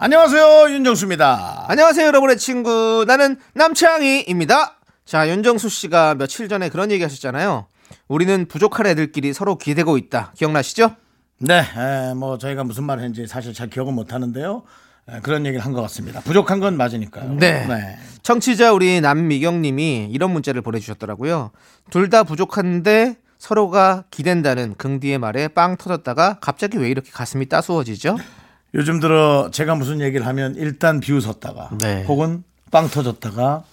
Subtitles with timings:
[0.00, 1.66] 안녕하세요 윤정수입니다.
[1.68, 3.04] 안녕하세요, 여러분의 친구.
[3.08, 4.76] 나는 남창희입니다.
[5.04, 7.66] 자, 윤정수 씨가 며칠 전에 그런 얘기 하셨잖아요.
[8.06, 10.32] 우리는 부족한 애들끼리 서로 기대고 있다.
[10.36, 10.94] 기억나시죠?
[11.40, 14.62] 네, 에, 뭐 저희가 무슨 말을 했는지 사실 잘 기억은 못 하는데요.
[15.10, 16.20] 에, 그런 얘기를 한 것 같습니다.
[16.20, 17.34] 부족한 건 맞으니까요.
[17.34, 17.66] 네.
[18.22, 21.50] 청취자 우리 남미경 님이 이런 문자를 보내주셨더라고요.
[21.90, 28.16] 둘 다 부족한데 서로가 기댄다는 긍디의 말에 빵 터졌다가 갑자기 왜 이렇게 가슴이 따스워지죠?
[28.74, 32.04] 요즘 들어 제가 무슨 얘기를 하면 일단 비웃었다가 네.
[32.04, 33.64] 혹은 빵 터졌다가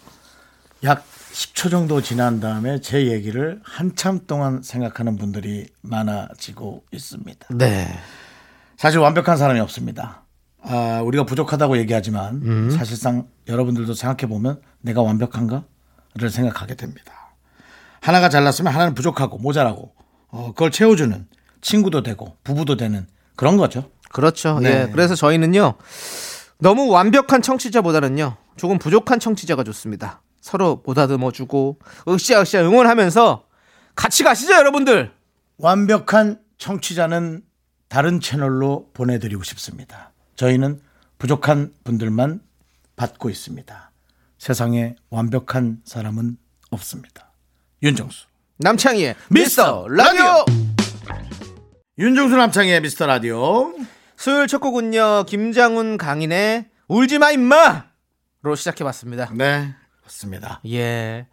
[0.83, 7.47] 약 10초 정도 지난 다음에 제 얘기를 한참 동안 생각하는 분들이 많아지고 있습니다.
[7.55, 7.88] 네.
[8.77, 10.23] 사실 완벽한 사람이 없습니다.
[10.61, 17.35] 아, 우리가 부족하다고 얘기하지만 사실상 여러분들도 생각해 보면 내가 완벽한가를 생각하게 됩니다.
[17.99, 19.93] 하나가 잘났으면 하나는 부족하고 모자라고
[20.29, 21.27] 어, 그걸 채워주는
[21.61, 23.89] 친구도 되고 부부도 되는 그런 거죠.
[24.16, 24.59] 그렇죠.
[24.61, 24.69] 네.
[24.69, 24.91] 예.
[24.94, 25.73] 그래서 저희는요.
[26.58, 28.38] 너무 완벽한 청취자보다는요.
[28.55, 30.22] 조금 부족한 청취자가 좋습니다.
[30.39, 33.44] 서로 보다듬어 주고 으쌰으쌰 응원하면서
[33.94, 35.11] 같이 가시죠, 여러분들.
[35.57, 37.41] 완벽한 청취자는
[37.89, 40.13] 다른 채널로 보내드리고 싶습니다.
[40.38, 40.79] 저희는
[41.17, 42.39] 부족한 분들만
[42.95, 43.91] 받고 있습니다.
[44.38, 46.38] 세상에 완벽한 사람은
[46.69, 47.33] 없습니다.
[47.83, 48.27] 윤정수.
[48.59, 50.45] 남창희의 미스터 라디오.
[51.97, 53.73] 윤정수 남창희의 미스터 라디오.
[54.17, 55.25] 수요일 첫 곡은요.
[55.27, 59.31] 김장훈 강인의 울지마 임마로 시작해봤습니다.
[59.34, 59.73] 네,
[60.03, 60.62] 맞습니다.
[60.67, 61.28] 예.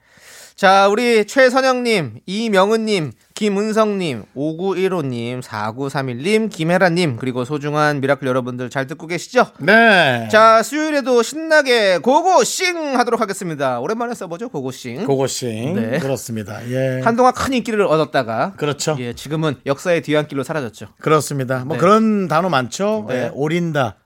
[0.54, 9.46] 자, 우리 최선영님, 이명은님, 김은성님, 5915님, 4931님, 김혜라님, 그리고 소중한 miracle 여러분들 잘 듣고 계시죠?
[9.60, 10.28] 네.
[10.30, 13.80] 자, 수요일에도 신나게 고고싱 하도록 하겠습니다.
[13.80, 15.06] 오랜만에 써보죠, 고고싱.
[15.06, 15.74] 고고싱.
[15.74, 15.98] 네.
[15.98, 16.60] 그렇습니다.
[16.70, 17.00] 예.
[17.02, 18.96] 한동안 큰 인기를 얻었다가, 그렇죠.
[18.98, 20.88] 예, 지금은 역사의 뒤안길로 사라졌죠.
[21.00, 21.64] 그렇습니다.
[21.64, 21.80] 뭐 네.
[21.80, 23.06] 그런 단어 많죠.
[23.08, 23.14] 네.
[23.14, 23.96] 예, 오린다.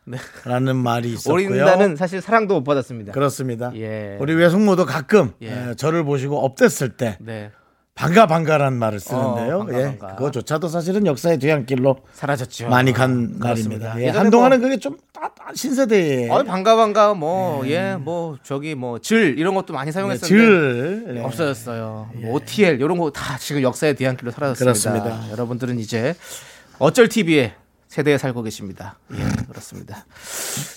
[0.45, 1.47] 라는 말이 있었고요.
[1.47, 3.13] 오린다는 사실 사랑도 못 받았습니다.
[3.13, 3.73] 그렇습니다.
[3.75, 4.17] 예.
[4.21, 5.71] 우리 외숙모도 가끔 예.
[5.71, 7.51] 예, 저를 보시고 업됐을 때 네,
[7.97, 9.57] 반가 반가라는 말을 쓰는데요.
[9.57, 10.17] 어, 반가, 예, 반가.
[10.17, 12.69] 그거조차도 사실은 역사의 뒤안길로 사라졌죠.
[12.69, 13.89] 많이 간 그렇습니다.
[13.89, 14.01] 말입니다.
[14.03, 19.55] 예, 한동안은 뭐- 그게 좀 아, 신세대에 어, 반가 반가 뭐예뭐 저기 뭐 질 이런
[19.55, 21.23] 것도 많이 사용했었는데 질 네.
[21.23, 22.11] 없어졌어요.
[22.17, 25.03] 뭐 OTL 이런 거 다 지금 역사의 뒤안길로 사라졌습니다.
[25.03, 25.33] 그렇습니다.
[25.33, 26.15] 여러분들은 이제
[26.78, 27.55] 어쩔 TV에
[27.89, 28.99] 세대에 살고 계십니다.
[29.15, 30.05] 예, 그렇습니다.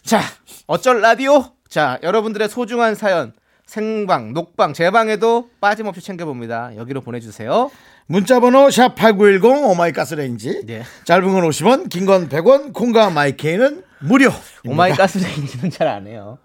[0.04, 0.22] 자,
[0.68, 1.52] 어쩔 라디오?
[1.68, 3.34] 자, 여러분들의 소중한 사연
[3.70, 6.76] 생방, 녹방, 재방에도 빠짐없이 챙겨봅니다.
[6.76, 7.70] 여기로 보내주세요.
[8.08, 10.82] 문자번호 샵 8910 oh my 가스레인지 네.
[11.06, 14.32] 짧은 건 50원 긴 건 100원 콩과 마이케이는 무료
[14.66, 16.40] oh my 가스레인지는 잘 안 해요.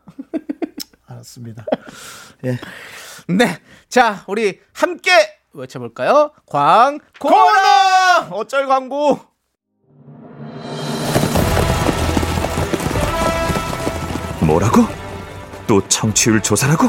[1.09, 1.65] 알았습니다.
[2.45, 2.59] 예.
[3.33, 3.59] 네.
[3.89, 5.11] 자, 우리 함께
[5.55, 6.31] 외쳐볼까요?
[6.45, 8.29] 광고나!
[8.33, 9.19] 어쩔 광고!
[14.47, 14.83] 뭐라고?
[15.67, 16.89] 또 청취율 조사라고?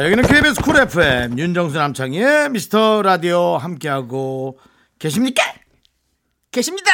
[0.00, 4.58] 자 여기는 KBS Cool FM 윤정수 남창희의 미스터 라디오 함께하고
[4.98, 5.42] 계십니까?
[6.50, 6.90] 계십니다!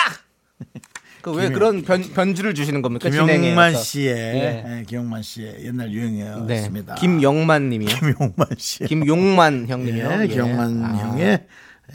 [1.23, 3.09] 그왜 그런 변, 변주를 주시는 겁니까?
[3.09, 3.79] 김용만 진행해서.
[3.81, 4.65] 씨의 네.
[4.67, 5.93] 예, 김용만 씨의 옛날 네.
[5.93, 6.97] 유행이었습니다.
[6.97, 7.95] 김영만 님이요.
[7.95, 8.85] 김용만 씨.
[8.87, 10.23] 김용만 형님이요.
[10.23, 10.89] 예, 김용만 아.
[10.97, 11.47] 형의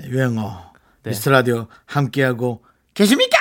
[0.05, 0.71] 유행어
[1.03, 1.09] 네.
[1.09, 3.37] 미스터 라디오 함께하고 계십니까?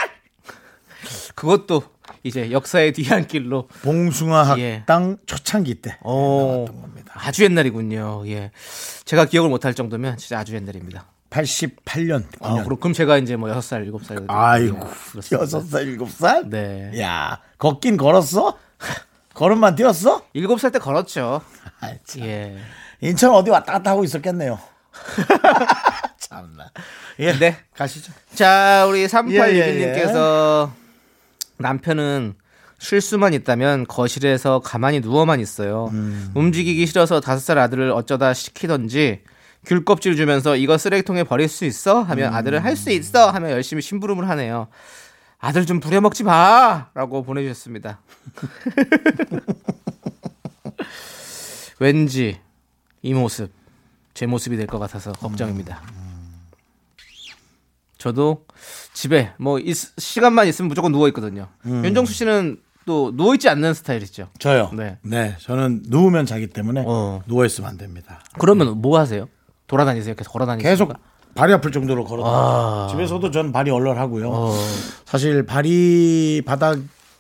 [1.37, 1.85] 그것도
[2.23, 4.77] 이제 역사의 뒤안길로 봉숭아 예.
[4.79, 7.13] 학당 초창기 때 어, 나왔던 겁니다.
[7.17, 8.25] 아주 옛날이군요.
[8.27, 8.51] 예.
[9.05, 11.07] 제가 기억을 못할 정도면 진짜 아주 옛날입니다.
[11.31, 12.25] 88년.
[12.41, 14.25] 아, 그럼, 그럼 제가 이제 뭐 6살, 7살.
[14.29, 15.43] 아이고, 그렇습니다.
[15.43, 16.91] 여섯 살 일곱 살 네.
[17.01, 18.59] 야, 걷긴 걸었어?
[19.35, 20.25] 걸음만 뛰었어?
[20.35, 21.41] 7살 때 걸었죠.
[22.05, 22.23] 참.
[22.23, 22.59] 예.
[23.01, 24.59] 인천 어디 왔다 갔다 하고 있었겠네요.
[26.19, 26.71] 참나.
[27.21, 27.33] 예.
[27.39, 27.57] 네.
[27.75, 28.13] 가시죠.
[28.35, 30.71] 자, 우리 예, 예, 3861님께서
[31.61, 32.35] 남편은
[32.79, 35.89] 쉴 수만 있다면 거실에서 가만히 누워만 있어요.
[35.93, 36.31] 음.
[36.35, 39.21] 움직이기 싫어서 다섯 살 아들을 어쩌다 시키던지
[39.67, 42.03] 귤 껍질 주면서 이거 쓰레기통에 버릴 수 있어?
[42.03, 42.35] 하면 음.
[42.35, 44.69] 아들은 할수 있어 하면 열심히 심부름을 하네요.
[45.39, 48.01] 아들 좀 부려먹지 마 라고 보내주셨습니다.
[51.79, 52.41] 왠지
[53.03, 53.51] 이 모습
[54.15, 55.83] 제 모습이 될 것 같아서 걱정입니다.
[58.05, 58.47] 저도
[58.95, 61.49] 집에 뭐 있- 시간만 있으면 무조건 누워 있거든요.
[61.67, 61.85] 음.
[61.85, 62.57] 윤정수 씨는
[62.87, 64.29] 또 누워 있지 않는 스타일이죠.
[64.39, 64.71] 저요.
[64.73, 64.97] 네.
[65.03, 65.37] 네.
[65.39, 67.21] 저는 누우면 자기 때문에 어.
[67.27, 68.21] 누워 있으면 안 됩니다.
[68.39, 69.29] 그러면 뭐 하세요?
[69.67, 70.15] 돌아다니세요?
[70.15, 70.69] 계속 걸어다니세요?
[70.73, 70.93] 계속
[71.35, 72.23] 발이 아플 정도로 걸어.
[72.25, 72.89] 아.
[72.91, 74.31] 집에서도 전 발이 얼얼하고요.
[74.33, 74.55] 어.
[75.05, 76.79] 사실 발이 바닥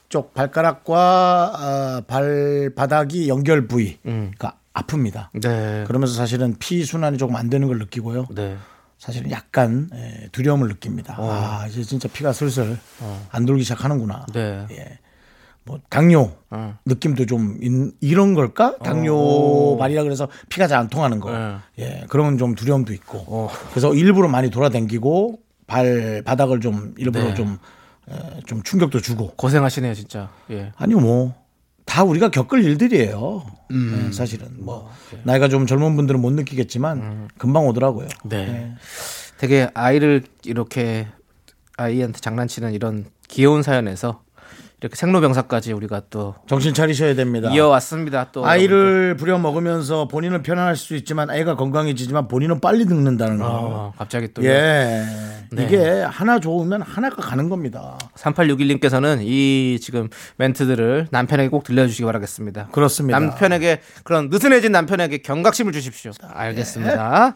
[0.08, 5.28] 쪽 발가락과 아, 발바닥이 연결 부위가 아픕니다.
[5.40, 5.84] 네.
[5.86, 8.26] 그러면서 사실은 피 순환이 조금 안 되는 걸 느끼고요.
[8.34, 8.56] 네.
[9.00, 11.16] 사실은 약간 에, 두려움을 느낍니다.
[11.18, 11.30] 어.
[11.32, 12.78] 아 이제 진짜 피가 슬슬
[13.30, 14.26] 안 돌기 시작하는구나.
[14.34, 14.66] 네.
[14.72, 14.98] 예.
[15.64, 16.76] 뭐 당뇨 어.
[16.84, 18.76] 느낌도 좀 인- 이런 걸까?
[18.78, 21.30] 당뇨 발이라 그래서 피가 잘 안 통하는 거.
[21.32, 21.56] 네.
[21.78, 23.18] 예, 그런 좀 두려움도 있고.
[23.26, 23.48] 어.
[23.70, 27.34] 그래서 일부러 많이 돌아다니고 발 바닥을 좀 일부러 네.
[27.34, 27.58] 좀,
[28.10, 29.28] 에, 좀 충격도 주고.
[29.36, 30.28] 고생하시네요, 진짜.
[30.50, 30.72] 예.
[30.76, 31.34] 아니요, 뭐.
[31.90, 33.44] 다 우리가 겪을 일들이에요.
[33.72, 34.04] 음.
[34.06, 34.88] 네, 사실은 뭐
[35.24, 38.06] 나이가 좀 젊은 분들은 못 느끼겠지만 금방 오더라고요.
[38.26, 38.28] 음.
[38.28, 38.74] 네.
[39.38, 41.08] 되게 아이를 이렇게
[41.76, 44.22] 아이한테 장난치는 이런 귀여운 사연에서
[44.80, 47.50] 이렇게 생로병사까지 우리가 또 정신 차리셔야 됩니다.
[47.50, 48.28] 이어왔습니다.
[48.32, 53.44] 또 아이를 부려 먹으면서 본인은 편안할 수 있지만 아이가 건강해지지만 본인은 빨리 늙는다는 거.
[53.46, 55.04] 어, 갑자기 또 예.
[55.52, 55.64] 네.
[55.64, 57.98] 이게 하나 좋으면 하나가 가는 겁니다.
[58.16, 62.68] 3861님께서는 이 지금 멘트들을 남편에게 꼭 들려주시기 바라겠습니다.
[62.72, 63.18] 그렇습니다.
[63.18, 66.12] 남편에게 그런 느슨해진 남편에게 경각심을 주십시오.
[66.22, 67.34] 알겠습니다.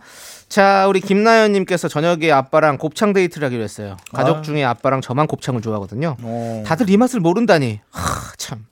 [0.48, 3.96] 자, 우리 김나연 님께서 저녁에 아빠랑 곱창 데이트를 하기로 했어요.
[4.12, 6.16] 가족 중에 아빠랑 저만 곱창을 좋아하거든요.
[6.22, 6.62] 어.
[6.66, 7.80] 다들 이 맛을 모른다니.
[7.90, 8.66] 하, 참.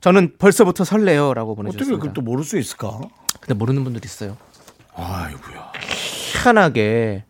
[0.00, 1.98] 저는 벌써부터 설레요라고 어떻게 보내 주셨습니다.
[2.00, 3.00] 그걸 또 모를 수 있을까?
[3.40, 4.36] 근데 모르는 분들이 있어요.
[4.94, 5.72] 아이고야.
[5.80, 7.24] 희한하게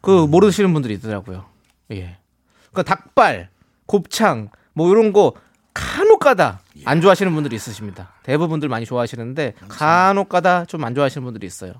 [0.00, 1.44] 그 모르시는 분들이 있더라고요.
[1.92, 2.16] 예.
[2.72, 3.48] 그 닭발,
[3.86, 5.32] 곱창 뭐 이런 거
[5.72, 8.12] 간혹가다 안 좋아하시는 분들이 있으십니다.
[8.24, 11.74] 대부분들 많이 좋아하시는데 간혹가다 좀 안 좋아하시는 분들이 있어요.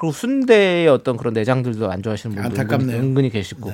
[0.00, 2.96] 그리고 순대의 어떤 그런 내장들도 안 좋아하시는 분들 안타깝네요.
[2.96, 3.70] 은근히, 은근히 계시고.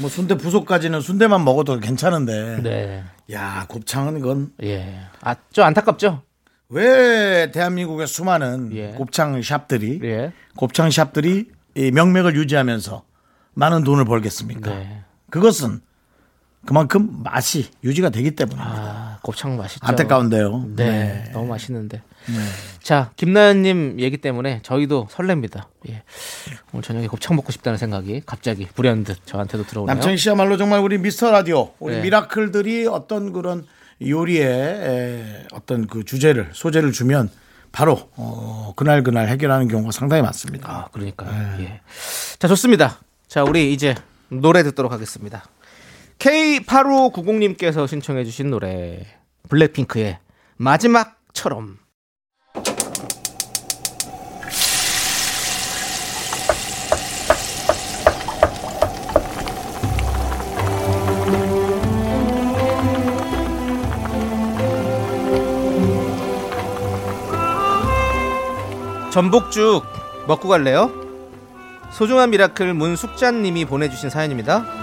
[0.00, 2.60] 뭐 순대 부속까지는 순대만 먹어도 괜찮은데.
[2.62, 3.04] 네.
[3.32, 5.00] 야, 곱창은 이건 예.
[5.20, 6.22] 아, 좀 안타깝죠?
[6.70, 8.88] 왜 대한민국의 수많은 예.
[8.88, 10.32] 곱창 샵들이 예.
[10.56, 13.04] 곱창 샵들이 이 명맥을 유지하면서
[13.54, 14.70] 많은 돈을 벌겠습니까?
[14.70, 15.04] 네.
[15.30, 15.82] 그것은
[16.66, 18.70] 그만큼 맛이 유지가 되기 때문입니다.
[18.70, 19.86] 아, 곱창 맛있죠.
[19.86, 20.66] 안타까운데요.
[20.76, 22.02] 네, 너무 맛있는데.
[22.82, 25.64] 자, 김나연님 얘기 때문에 저희도 설렙니다.
[25.88, 26.02] 예.
[26.72, 29.94] 오늘 저녁에 곱창 먹고 싶다는 생각이 갑자기 불현듯 저한테도 들어오네요.
[29.94, 32.02] 남창희 씨야말로 정말 우리 미스터 라디오 우리 네.
[32.02, 33.66] 미라클들이 어떤 그런
[34.02, 37.30] 요리에 에, 어떤 그 주제를 소재를 주면
[37.72, 40.70] 바로 어, 그날 그날 해결하는 경우가 상당히 많습니다.
[40.70, 41.62] 아, 그러니까요.
[41.62, 41.80] 예.
[42.38, 42.98] 자, 좋습니다.
[43.28, 43.94] 자, 우리 이제
[44.28, 45.44] 노래 듣도록 하겠습니다.
[46.20, 49.06] K8590님께서 신청해 주신 노래
[49.48, 50.18] 블랙핑크의
[50.56, 51.78] 마지막처럼.
[69.10, 69.84] 전복죽
[70.28, 70.92] 먹고 갈래요?
[71.90, 74.79] 소중한 miracle 문숙자님이 보내주신 사연입니다.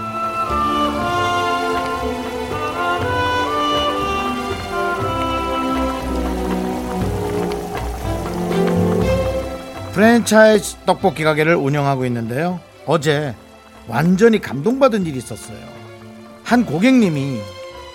[9.98, 12.60] 프랜차이즈 떡볶이 가게를 운영하고 있는데요.
[12.86, 13.34] 어제
[13.88, 15.58] 완전히 감동받은 일이 있었어요.
[16.44, 17.40] 한 고객님이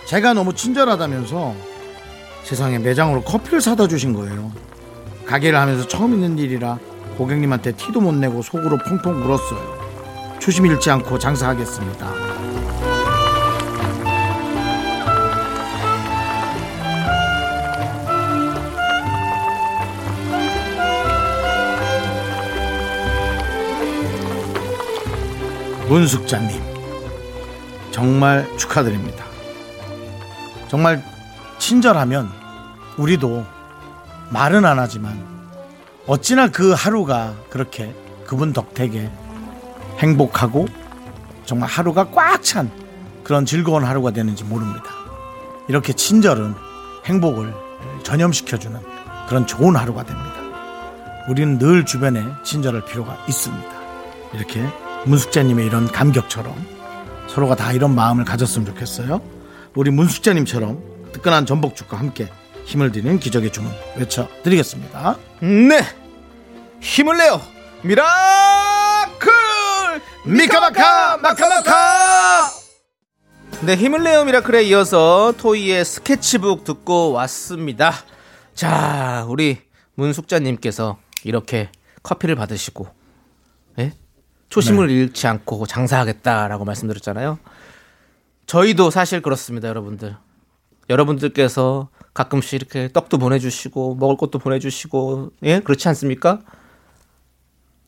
[0.06, 1.56] 제가 너무 친절하다면서
[2.44, 4.52] 세상에 매장으로 커피를 사다 주신 거예요.
[5.26, 6.78] 가게를 하면서 처음 있는 일이라
[7.18, 10.40] 고객님한테 티도 못 내고 속으로 펑펑 울었어요.
[10.40, 12.33] 초심 잃지 않고 장사하겠습니다.
[25.88, 26.62] 문숙자님
[27.92, 29.26] 정말 축하드립니다.
[30.68, 31.04] 정말
[31.60, 32.30] 친절하면
[32.98, 33.46] 우리도
[34.32, 35.24] 말은 안 하지만
[36.08, 37.94] 어찌나 그 하루가 그렇게
[38.26, 39.12] 그분 덕택에
[40.00, 40.68] 행복하고
[41.46, 42.70] 정말 하루가 꽉 찬
[43.24, 44.84] 그런 즐거운 하루가 되는지 모릅니다.
[45.70, 46.56] 이렇게 친절은
[47.06, 47.54] 행복을
[48.04, 48.82] 전염시켜주는
[49.30, 50.34] 그런 좋은 하루가 됩니다.
[51.30, 53.70] 우리는 늘 주변에 친절할 필요가 있습니다.
[54.34, 54.68] 이렇게
[55.06, 56.56] 문숙자님의 이런 감격처럼
[57.28, 59.22] 서로가 다 이런 마음을 가졌으면 좋겠어요.
[59.76, 62.30] 우리 문숙자님처럼 뜨끈한 전복죽과 함께
[62.66, 65.18] 힘을 드리는 기적의 주문 외쳐드리겠습니다.
[65.42, 65.82] 네
[66.82, 67.42] 힘을 내요
[67.82, 69.32] miracle
[70.26, 72.50] 마카마카 마카마카
[73.66, 77.94] 네 힘을 내요 miracle에 이어서 토이의 스케치북 듣고 왔습니다
[78.54, 79.62] 자 우리
[79.96, 81.70] 문숙자님께서 이렇게
[82.04, 83.03] 커피를 받으시고 예?
[84.54, 87.40] 초심을 잃지 않고 장사하겠다라고 말씀드렸잖아요
[88.46, 90.16] 저희도 사실 그렇습니다 여러분들
[90.90, 96.42] 여러분들께서 가끔씩 이렇게 떡도 보내주시고 먹을 것도 보내주시고 예 그렇지 않습니까?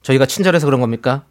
[0.01, 1.25] 저희가 친절해서 그런 겁니까?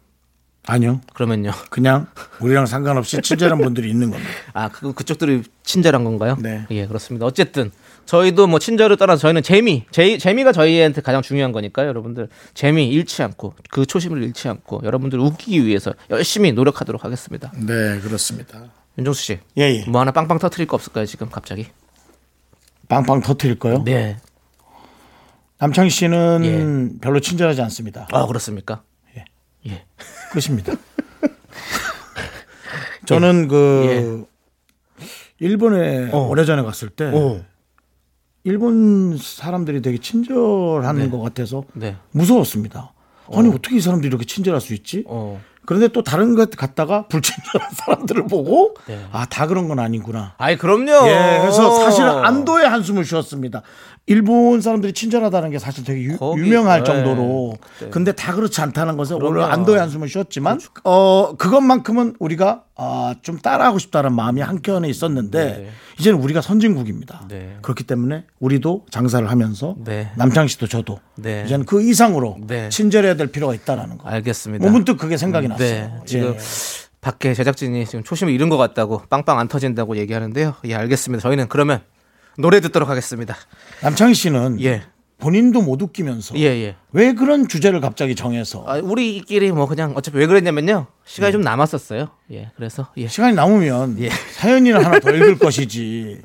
[0.67, 1.01] 아니요.
[1.13, 1.51] 그러면요.
[1.69, 2.07] 그냥
[2.41, 4.31] 우리랑 상관없이 친절한 분들이 있는 겁니다.
[4.53, 6.37] 아, 그 그쪽들이 친절한 건가요?
[6.39, 6.65] 네.
[6.71, 7.25] 예, 그렇습니다.
[7.25, 7.71] 어쨌든
[8.05, 12.29] 저희도 뭐 친절을 떠나서 저희는 재미, 재, 재미가 저희한테 가장 중요한 거니까요, 여러분들.
[12.53, 17.51] 재미 잃지 않고 그 초심을 잃지 않고 여러분들 웃기기 위해서 열심히 노력하도록 하겠습니다.
[17.55, 18.63] 네, 그렇습니다.
[18.97, 19.39] 윤정수 씨.
[19.57, 19.85] 예, 예.
[19.87, 21.67] 뭐 하나 빵빵 터트릴 거 없을까요, 지금 갑자기?
[22.87, 23.83] 빵빵 터트릴 거요?
[23.83, 24.17] 네.
[25.57, 28.07] 남창희 씨는 별로 친절하지 않습니다.
[28.11, 28.83] 아, 그렇습니까?
[29.17, 29.25] 예.
[29.67, 29.85] 예.
[30.31, 30.73] 끝입니다.
[33.05, 34.25] 저는 그
[35.39, 36.27] 일본에 어.
[36.27, 37.43] 오래전에 갔을 때 오.
[38.45, 41.97] 일본 사람들이 되게 친절한 것 같아서 네.
[42.11, 42.93] 무서웠습니다.
[43.33, 45.03] 아니 어떻게 이 사람들이 이렇게 친절할 수 있지?
[45.07, 45.41] 어.
[45.65, 49.03] 그런데 또 다른 것 갔다가 불친절한 사람들을 보고 네.
[49.11, 50.35] 아다 그런 건 아니구나.
[50.37, 51.07] 아이, 그럼요.
[51.07, 53.63] 예, 그래서 사실은 안도의 한숨을 쉬었습니다.
[54.07, 56.85] 일본 사람들이 친절하다는 게 사실 되게 유, 거기, 유명할 네.
[56.85, 57.55] 정도로.
[57.59, 57.89] 그때.
[57.89, 59.51] 근데 다 그렇지 않다는 것은 오늘 그럼요.
[59.51, 65.69] 안도의 한숨을 쉬었지만, 어, 그것만큼은 우리가 아, 좀 따라하고 싶다는 마음이 한켠에 있었는데, 네.
[65.99, 67.25] 이제는 우리가 선진국입니다.
[67.29, 67.57] 네.
[67.61, 70.11] 그렇기 때문에 우리도 장사를 하면서 네.
[70.17, 71.43] 남창 씨도 저도 네.
[71.45, 72.69] 이제는 그 이상으로 네.
[72.69, 74.07] 친절해야 될 필요가 있다라는 거.
[74.07, 74.63] 알겠습니다.
[74.63, 75.67] 뭐 문득 그게 생각이 났어요.
[75.67, 76.37] 네, 지금 예.
[76.99, 80.55] 밖에 제작진이 지금 초심을 잃은 것 같다고 빵빵 안 터진다고 얘기하는데요.
[80.65, 81.21] 예, 알겠습니다.
[81.21, 81.81] 저희는 그러면
[82.37, 83.35] 노래 듣도록 하겠습니다.
[83.81, 84.83] 남창희 씨는 예,
[85.17, 86.75] 본인도 못 웃기면서 예, 예.
[86.91, 90.87] 왜 그런 주제를 갑자기 정해서 아, 우리끼리 뭐 그냥 어차피 왜 그랬냐면요.
[91.05, 91.31] 시간이 네.
[91.33, 92.09] 좀 남았었어요.
[92.31, 93.07] 예, 그래서 예.
[93.07, 94.09] 시간이 남으면 예.
[94.09, 96.21] 사연이나 하나 더 읽을 것이지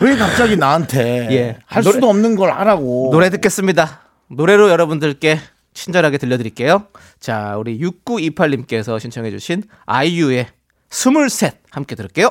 [0.00, 1.58] 왜 갑자기 나한테 예.
[1.66, 4.00] 할 노래- 수도 없는 걸 하라고 노래 듣겠습니다.
[4.28, 5.38] 노래로 여러분들께
[5.72, 6.86] 친절하게 들려드릴게요.
[7.18, 10.46] 자, 우리 6928님께서 신청해주신 아이유의
[10.90, 12.30] 스물셋 함께 들을게요.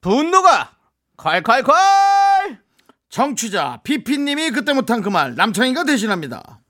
[0.00, 0.72] 분노가
[1.16, 2.58] 콸콸콸!
[3.10, 6.60] 정취자 피피님이 그때 못한 그 말 남창희가 대신합니다.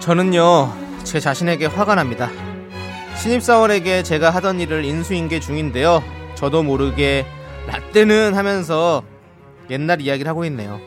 [0.00, 0.72] 저는요
[1.04, 2.30] 제 자신에게 화가 납니다.
[3.16, 6.02] 신입사원에게 제가 하던 일을 인수인계 중인데요.
[6.34, 7.24] 저도 모르게
[7.66, 9.04] 라떼는 하면서
[9.72, 10.80] 옛날 이야기를 하고 있네요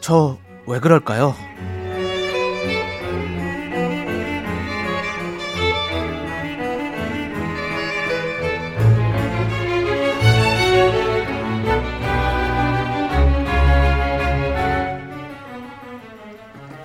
[0.00, 1.34] 저 왜 그럴까요?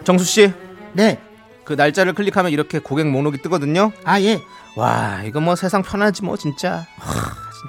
[0.03, 0.53] 정수 씨
[0.93, 1.17] 네
[1.63, 4.39] 그 날짜를 클릭하면 이렇게 고객 목록이 뜨거든요 아 예.
[4.75, 7.20] 와 이거 뭐 세상 편하지 뭐 진짜 하,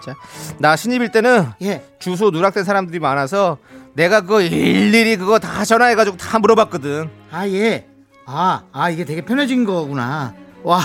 [0.02, 0.18] 진짜
[0.58, 1.84] 나 신입일 때는 예.
[1.98, 3.58] 주소 누락된 사람들이 많아서
[3.94, 7.86] 내가 그거 일일이 그거 다 전화해가지고 다 물어봤거든 아 예.
[8.26, 10.34] 아, 아 이게 되게 편해진 거구나.
[10.62, 10.80] 와,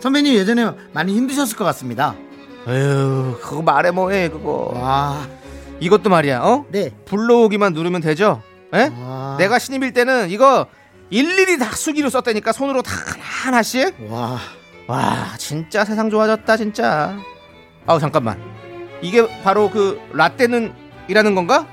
[0.00, 2.14] 선배님 예전에 많이 힘드셨을 것 같습니다.
[2.68, 5.26] 에휴 그거 말해 뭐해 그거 와.
[5.80, 6.90] 이것도 말이야 어 네.
[7.06, 8.40] 불러오기만 누르면 되죠
[8.72, 8.88] 에?
[9.02, 9.36] 와.
[9.36, 10.66] 내가 신입일 때는 이거
[11.10, 14.38] 일일이 다 수기로 썼다니까 손으로 다 하나씩 와.
[14.86, 17.16] 와 진짜 세상 좋아졌다 진짜
[17.84, 18.38] 아우 잠깐만
[19.02, 20.72] 이게 바로 그 라떼는
[21.08, 21.66] 이라는 건가?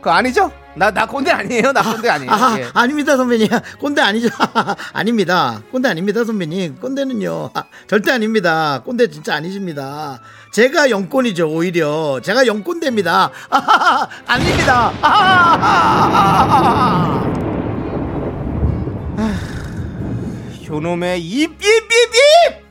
[0.00, 0.50] 그 아니죠?
[0.74, 1.70] 나, 나 꼰대 아니에요?
[1.72, 2.32] 나 꼰대 아니에요.
[2.32, 2.66] 아, 예.
[2.72, 3.46] 아닙니다 선배님
[3.78, 4.30] 꼰대 아니죠
[4.94, 10.18] 아닙니다 꼰대 아닙니다 선배님 꼰대는요 아, 절대 아닙니다 꼰대 진짜 아니십니다
[10.54, 17.22] 제가 영꼰이죠 오히려 제가 영꼰대입니다 아, 아닙니다 아,
[20.66, 22.62] 요놈의 입, 입, 입, 입!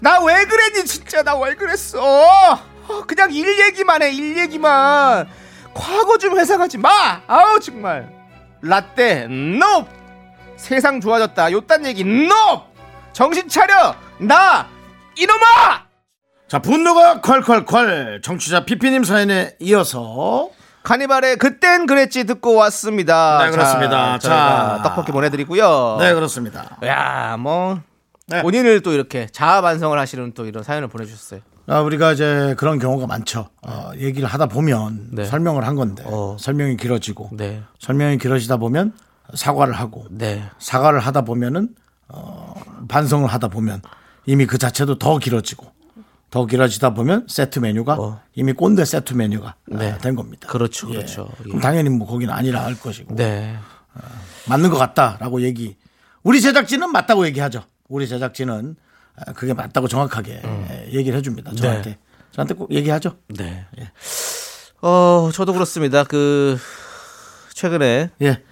[0.00, 1.24] 나 왜 그랬니, 진짜.
[1.24, 1.98] 나 왜 그랬어.
[2.88, 5.28] 어, 그냥 일 얘기만 해, 일 얘기만.
[5.74, 7.20] 과거 좀 회상하지 마!
[7.26, 8.08] 아우, 정말.
[8.62, 9.86] 라떼, no!
[10.56, 11.52] 세상 좋아졌다.
[11.52, 12.34] 요딴 얘기, no!
[13.12, 13.94] 정신 차려!
[14.18, 14.66] 나!
[15.16, 15.86] 이놈아!
[16.48, 20.48] 자 분노가 콸콸콸 정취자 피피님 사연에 이어서
[20.82, 23.44] 카니발의 그땐 그랬지 듣고 왔습니다.
[23.44, 24.18] 네, 그렇습니다.
[24.18, 24.80] 자, 자.
[24.82, 25.98] 떡볶이 보내드리고요.
[26.00, 27.80] 네 그렇습니다 야, 뭐
[28.28, 28.40] 네.
[28.40, 31.40] 본인을 또 이렇게 자아 반성을 하시는 또 이런 사연을 보내주셨어요.
[31.68, 33.50] 아, 우리가 이제 그런 경우가 많죠.
[33.60, 35.24] 어, 얘기를 하다 보면 네.
[35.26, 36.36] 설명을 한 건데 어.
[36.40, 38.94] 설명이 길어지고 네, 설명이 길어지다 보면
[39.34, 41.68] 사과를 하고 네, 사과를 하다 보면은
[42.08, 42.54] 어,
[42.88, 43.82] 반성을 하다 보면
[44.24, 45.66] 이미 그 자체도 더 길어지고
[46.30, 48.20] 더 길어지다 보면 세트 메뉴가 어.
[48.34, 49.92] 이미 꼰대 세트 메뉴가 네.
[49.92, 50.48] 아, 된 겁니다.
[50.48, 50.94] 그렇죠, 예.
[50.94, 51.28] 그렇죠.
[51.40, 51.42] 예.
[51.44, 53.58] 그럼 당연히 뭐 거기는 아니라 할 것이고 네.
[54.48, 55.76] 맞는 것 같다라고 얘기.
[56.22, 57.62] 우리 제작진은 맞다고 얘기하죠.
[57.88, 58.87] 우리 제작진은 아,
[59.34, 61.54] 그게 맞다고 정확하게 예, 얘기를 해줍니다.
[61.54, 61.98] 저한테
[62.32, 63.16] 저한테 꼭 얘기하죠.
[63.28, 63.66] 네.
[64.82, 66.04] 어, 저도 그렇습니다.
[66.04, 66.58] 그
[67.54, 68.42] 최근에 예,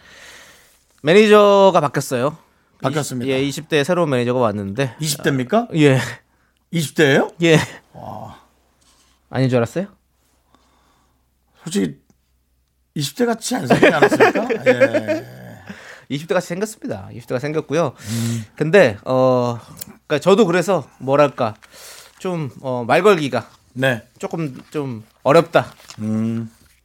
[1.03, 2.37] 매니저가 바뀌었어요.
[2.83, 3.31] 바뀌었습니다.
[3.31, 5.69] 예, 20대 새로운 매니저가 왔는데 20대입니까?
[5.77, 5.99] 예,
[6.73, 7.35] 20대예요?
[7.43, 7.59] 예.
[9.31, 9.87] 아닌 줄 알았어요?
[11.63, 11.99] 솔직히
[12.97, 14.49] 20대 같이 안 생기지 않았습니까?
[14.67, 15.37] 예.
[16.11, 17.09] 20대 같이 생겼습니다.
[17.13, 17.95] 20대가 생겼고요.
[18.57, 19.59] 근데 어,
[20.07, 21.55] 그러니까 저도 그래서 뭐랄까
[22.19, 24.03] 좀 어, 말 걸기가 네.
[24.19, 25.67] 조금 좀 어렵다.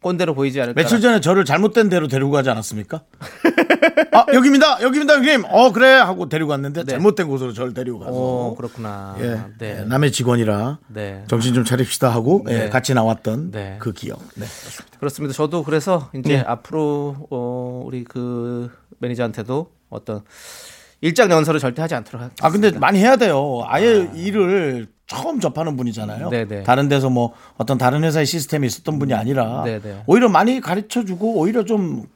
[0.01, 0.81] 꼰대로 보이지 않을까.
[0.81, 3.01] 며칠 전에 저를 잘못된 데로 데리고 가지 않았습니까?
[4.11, 5.45] 아 여기입니다, 여기입니다, 형님.
[5.47, 6.91] 어 그래 하고 데리고 갔는데 네.
[6.93, 9.15] 잘못된 곳으로 저를 데리고 가서 어, 그렇구나.
[9.19, 9.79] 예, 네.
[9.79, 11.23] 예, 남의 직원이라 네.
[11.27, 12.63] 정신 좀 차립시다 하고 네.
[12.65, 13.77] 예, 같이 나왔던 네.
[13.79, 14.19] 그 기억.
[14.35, 14.45] 네.
[14.99, 15.33] 그렇습니다.
[15.35, 16.39] 저도 그래서 이제 네.
[16.39, 20.23] 앞으로 어, 우리 그 매니저한테도 어떤
[21.01, 22.47] 일장 연설을 절대 하지 않도록 하겠습니다.
[22.47, 23.63] 아 근데 많이 해야 돼요.
[23.65, 26.29] 아예 일을 처음 접하는 분이잖아요.
[26.29, 26.63] 네네.
[26.63, 30.03] 다른 데서 뭐 어떤 다른 회사의 시스템이 있었던 분이 아니라 네네.
[30.05, 32.07] 오히려 많이 가르쳐 주고 오히려 좀 그,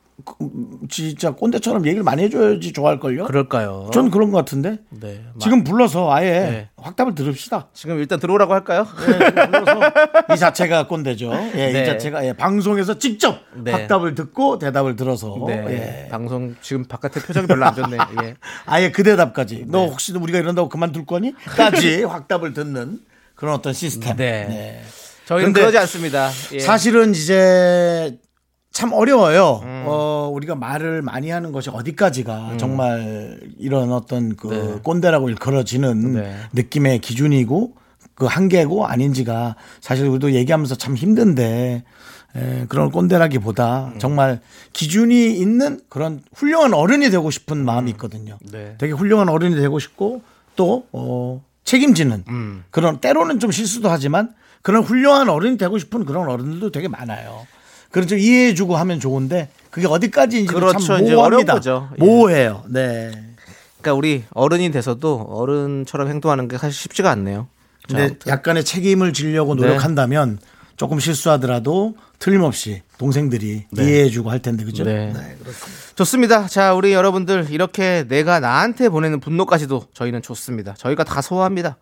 [0.89, 3.25] 진짜 꼰대처럼 얘기를 많이 해줘야지 좋아할 걸요.
[3.25, 3.89] 그럴까요?
[3.93, 5.21] 전 그런 것 같은데 네.
[5.33, 6.69] 마- 지금 불러서 아예 네.
[6.77, 7.67] 확답을 들읍시다.
[7.73, 8.87] 지금 일단 들어오라고 할까요?
[9.01, 9.81] 예, 지금 불러서
[10.33, 11.31] 이 자체가 꼰대죠.
[11.55, 11.81] 예, 네.
[11.81, 13.71] 이 자체가 예, 방송에서 직접 네.
[13.71, 15.65] 확답을 듣고 대답을 들어서 네.
[16.05, 16.07] 예.
[16.09, 17.97] 방송 지금 바깥에 표정이 별로 안 좋네.
[18.23, 18.35] 예.
[18.65, 21.33] 아예 그 대답까지 너 혹시 우리가 이런다고 그만둘 거니?
[21.43, 22.99] 까지 확답을 듣는
[23.35, 24.15] 그런 어떤 시스템.
[24.15, 24.45] 네.
[24.47, 24.81] 네.
[25.25, 26.29] 저희는 그러지 않습니다.
[26.53, 26.59] 예.
[26.59, 28.17] 사실은 이제
[28.75, 29.61] 참 어려워요.
[29.85, 34.79] 어, 우리가 말을 많이 하는 것이 어디까지가 정말 이런 어떤 그 네.
[34.83, 36.35] 꼰대라고 일컬어지는 네.
[36.51, 37.73] 느낌의 기준이고
[38.15, 41.85] 그 한계고 아닌지가 사실 우리도 얘기하면서 참 힘든데
[42.35, 43.99] 에, 그런 꼰대라기보다 음.
[43.99, 44.41] 정말
[44.73, 48.37] 기준이 있는 그런 훌륭한 어른이 되고 싶은 마음이 있거든요.
[48.51, 48.75] 네.
[48.77, 50.21] 되게 훌륭한 어른이 되고 싶고
[50.57, 52.65] 또 어, 책임지는 음.
[52.71, 57.47] 그런 때로는 좀 실수도 하지만 그런 훌륭한 어른이 되고 싶은 그런 어른들도 되게 많아요.
[57.95, 60.79] 그런 좀 이해해주고 하면 좋은데 그게 어디까지인지 그렇죠.
[60.79, 61.61] 참 모호합니다.
[61.65, 62.03] 예.
[62.03, 62.65] 모호해요.
[62.67, 63.09] 네.
[63.79, 67.47] 그러니까 우리 어른이 돼서도 어른처럼 행동하는 게 사실 쉽지가 않네요.
[67.87, 68.17] 자, 근데.
[68.27, 69.61] 약간의 책임을 지려고 네.
[69.61, 70.39] 노력한다면
[70.75, 74.83] 조금 실수하더라도 틀림없이 동생들이 이해해주고 할 텐데 그죠?
[74.83, 75.13] 네.
[75.13, 75.95] 그렇습니다.
[75.95, 76.47] 좋습니다.
[76.47, 80.73] 자, 우리 여러분들 이렇게 내가 나한테 보내는 분노까지도 저희는 좋습니다.
[80.77, 81.77] 저희가 다 소화합니다.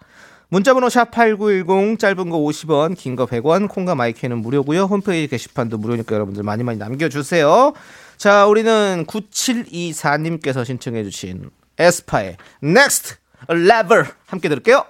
[0.54, 4.84] 문자번호 샵 8910 짧은 거 50원 긴 거 100원 콩과 마이크는 무료고요.
[4.84, 7.74] 홈페이지 게시판도 무료니까 여러분들 많이 많이 남겨주세요.
[8.18, 13.16] 자 우리는 9724님께서 신청해 주신 에스파의 Next
[13.50, 14.86] Level 함께 들을게요.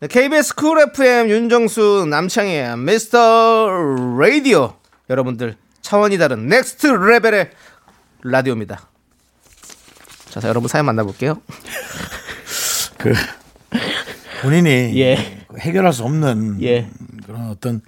[0.00, 3.70] 네, KBS 쿨 FM 윤정수 남창희의 미스터
[4.20, 4.74] 라디오
[5.08, 7.50] 여러분들 차원이 다른 next level의
[8.24, 8.90] 라디오입니다.
[10.28, 11.40] 자, 자, 여러분 사연 만나볼게요.
[12.98, 13.14] 그
[14.42, 15.16] 본인이 예.
[15.48, 16.88] 그 해결할 수 없는 예.
[17.26, 17.80] 그런 어떤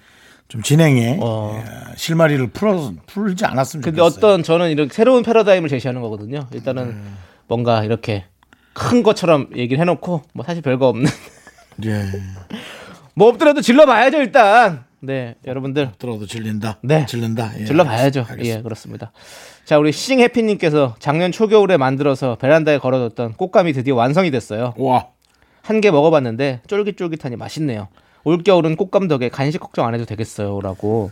[0.48, 1.60] 좀 진행에 어.
[1.64, 4.18] 예, 실마리를 풀어 풀지 않았으면 근데 좋겠어요.
[4.18, 6.46] 어떤 저는 이렇게 새로운 패러다임을 제시하는 거거든요.
[6.52, 7.00] 일단은
[7.48, 8.24] 뭔가 이렇게
[8.72, 11.10] 큰 것처럼 얘기를 해놓고 뭐 사실 별거 없는
[11.86, 12.04] 예.
[13.14, 14.84] 뭐 없더라도 질러봐야죠 일단.
[15.00, 16.78] 네, 여러분들 들어도 질린다.
[16.82, 17.04] 네.
[17.06, 17.52] 질른다.
[17.58, 18.20] 예, 질러봐야죠.
[18.20, 18.58] 알겠습니다.
[18.58, 19.12] 예, 그렇습니다.
[19.66, 24.72] 자, 우리 싱 해피님께서 작년 초겨울에 만들어서 베란다에 걸어뒀던 꽃감이 드디어 완성이 됐어요.
[24.78, 25.08] 와.
[25.64, 27.88] 한 개 먹어봤는데 쫄깃쫄깃하니 맛있네요.
[28.24, 31.10] 올겨울은 꽃감 덕에 간식 걱정 안 해도 되겠어요라고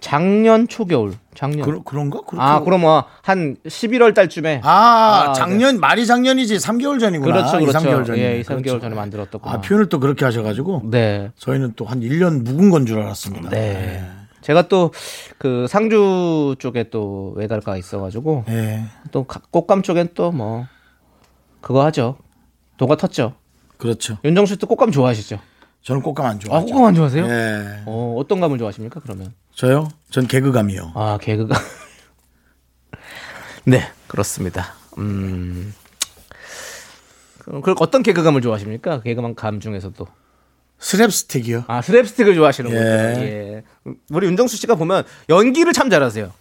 [0.00, 1.14] 작년 초겨울.
[1.34, 1.64] 작년.
[1.64, 2.20] 그러, 그런가?
[2.26, 7.32] 그렇게 아, 그럼 뭐 한 11월 달쯤에 아, 아, 작년 말이 작년이지 3개월 전이구나.
[7.32, 7.78] 그렇죠, 2, 그렇죠.
[7.78, 8.20] 3개월 전이.
[8.20, 9.54] 예, 2, 3개월 전에 만들었더구나.
[9.54, 11.30] 아, 표현을 또 그렇게 하셔가지고 네.
[11.36, 13.50] 저희는 또 한 1년 묵은 건 줄 알았습니다.
[13.50, 14.02] 네.
[14.40, 14.90] 제가 또
[15.38, 18.82] 그 상주 쪽에 또 외달가가 있어가지고 예.
[19.12, 20.66] 또 가- 꽃감 쪽엔 또 뭐
[21.60, 22.16] 그거 하죠.
[22.76, 23.34] 도가 텄죠.
[23.82, 24.16] 그렇죠.
[24.24, 25.40] 윤정수 씨도 꽃감 좋아하시죠?
[25.82, 26.66] 저는 꽃감 안 아, 좋아하죠.
[26.66, 27.26] 꽃감 안 좋아하세요?
[27.26, 27.82] 예.
[27.86, 29.00] 어, 어떤 감을 좋아하십니까?
[29.00, 29.88] 그러면 저요?
[30.08, 30.92] 전 개그감이요.
[30.94, 31.56] 아 개그가
[33.66, 34.74] 네 그렇습니다.
[34.98, 35.74] 음.
[37.40, 39.00] 그럼 그 어떤 개그감을 좋아하십니까?
[39.00, 40.06] 개그만 감 중에서도
[40.78, 41.64] 스랩스틱이요.
[41.66, 42.80] 아 스랩스틱을 좋아하시는군요.
[42.80, 43.16] 예.
[43.18, 43.92] 예.
[44.10, 46.32] 우리 윤정수 씨가 보면 연기를 참 잘하세요.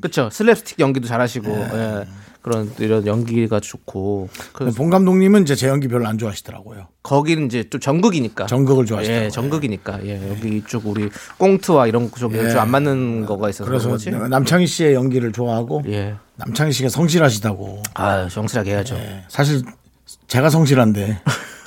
[0.00, 0.30] 그렇죠.
[0.30, 2.06] 슬랩스틱 연기도 잘하시고 예.
[2.42, 6.88] 그런 이런 연기가 좋고 그봉 감독님은 이제 제 연기 별로 안 좋아하시더라고요.
[7.02, 9.26] 거기는 이제 좀 전극이니까 전극을 좋아하시더라고요.
[9.26, 12.50] 예, 전극이니까 예, 여기 이쪽 우리 꽁트와 이런 쪽이 예.
[12.50, 14.10] 좀안 맞는 거가 있어서 그래서 그런 거지.
[14.10, 16.16] 남창희 씨의 연기를 좋아하고 예.
[16.36, 17.82] 남창희 씨가 성실하시다고.
[17.94, 18.96] 아, 정실하게 해야죠.
[19.28, 19.62] 사실
[20.26, 21.20] 제가 성실한데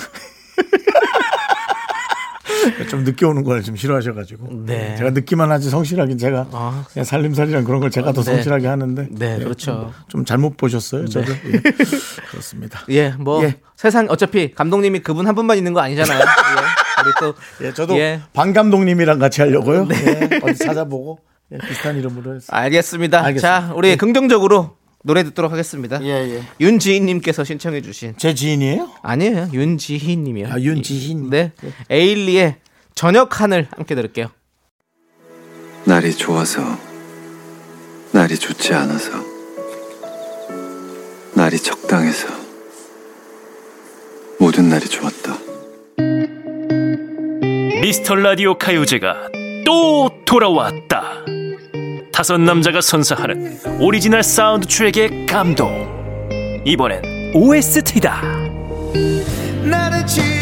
[2.87, 4.95] 좀 늦게 오는 걸 좀 싫어하셔가지고 네.
[4.97, 6.85] 제가 늦기만 하지 성실하긴 제가 아.
[6.91, 8.33] 그냥 살림살이랑 그런 걸 제가 더 네.
[8.33, 9.91] 성실하게 하는데 네, 예, 그렇죠.
[10.07, 11.61] 좀 잘못 보셨어요 저도 예.
[12.29, 13.55] 그렇습니다 예, 뭐 예.
[13.75, 16.19] 세상 어차피 감독님이 그분 한 분만 있는 거 아니잖아요.
[16.19, 17.01] 예.
[17.01, 17.33] 우리 또
[17.65, 18.21] 예, 저도 예.
[18.33, 19.95] 방 감독님이랑 같이 하려고요 네.
[20.31, 21.19] 예, 어디 찾아보고
[21.51, 23.23] 예, 비슷한 이름으로 했어요 알겠습니다.
[23.23, 23.67] 알겠습니다.
[23.67, 26.01] 자, 우리 긍정적으로 노래 듣도록 하겠습니다.
[26.03, 26.41] 예, 예.
[26.59, 28.89] 윤지희님께서 신청해주신 제 지인이에요?
[29.03, 30.47] 아니에요, 윤지희님이요.
[30.51, 31.29] 아, 윤지희님.
[31.29, 31.51] 네,
[31.91, 32.55] 에일리의
[32.95, 34.27] 저녁 하늘 함께 들을게요.
[35.83, 36.61] 날이 좋아서
[38.13, 39.11] 날이 좋지 않아서
[41.35, 42.29] 날이 적당해서
[44.39, 45.37] 모든 날이 좋았다.
[47.81, 49.27] 미스터 라디오 가요제가
[49.65, 51.25] 또 돌아왔다.
[52.13, 56.63] 다섯 남자가 선사하는 오리지널 사운드 트랙의 감동.
[56.65, 58.21] 이번엔 OST다.
[60.05, 60.34] 취했어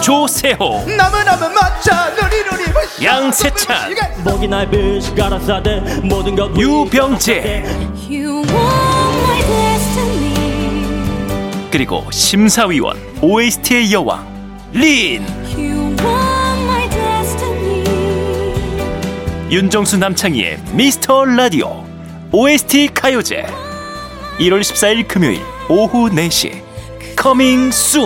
[0.00, 1.92] 조세호, 너무너무 멋져.
[2.14, 3.92] 눈이 눈이 부셔 양세찬,
[4.24, 7.64] 목이 날 비가라사대 모든 것 유병재.
[11.70, 14.26] 그리고 심사위원 OST의 여왕
[14.72, 15.24] 린.
[19.50, 21.84] 윤정수 남창희의 미스터 라디오
[22.32, 23.46] OST 가요제.
[24.38, 26.62] 1월 14일 금요일 오후 4시.
[27.14, 28.02] coming soon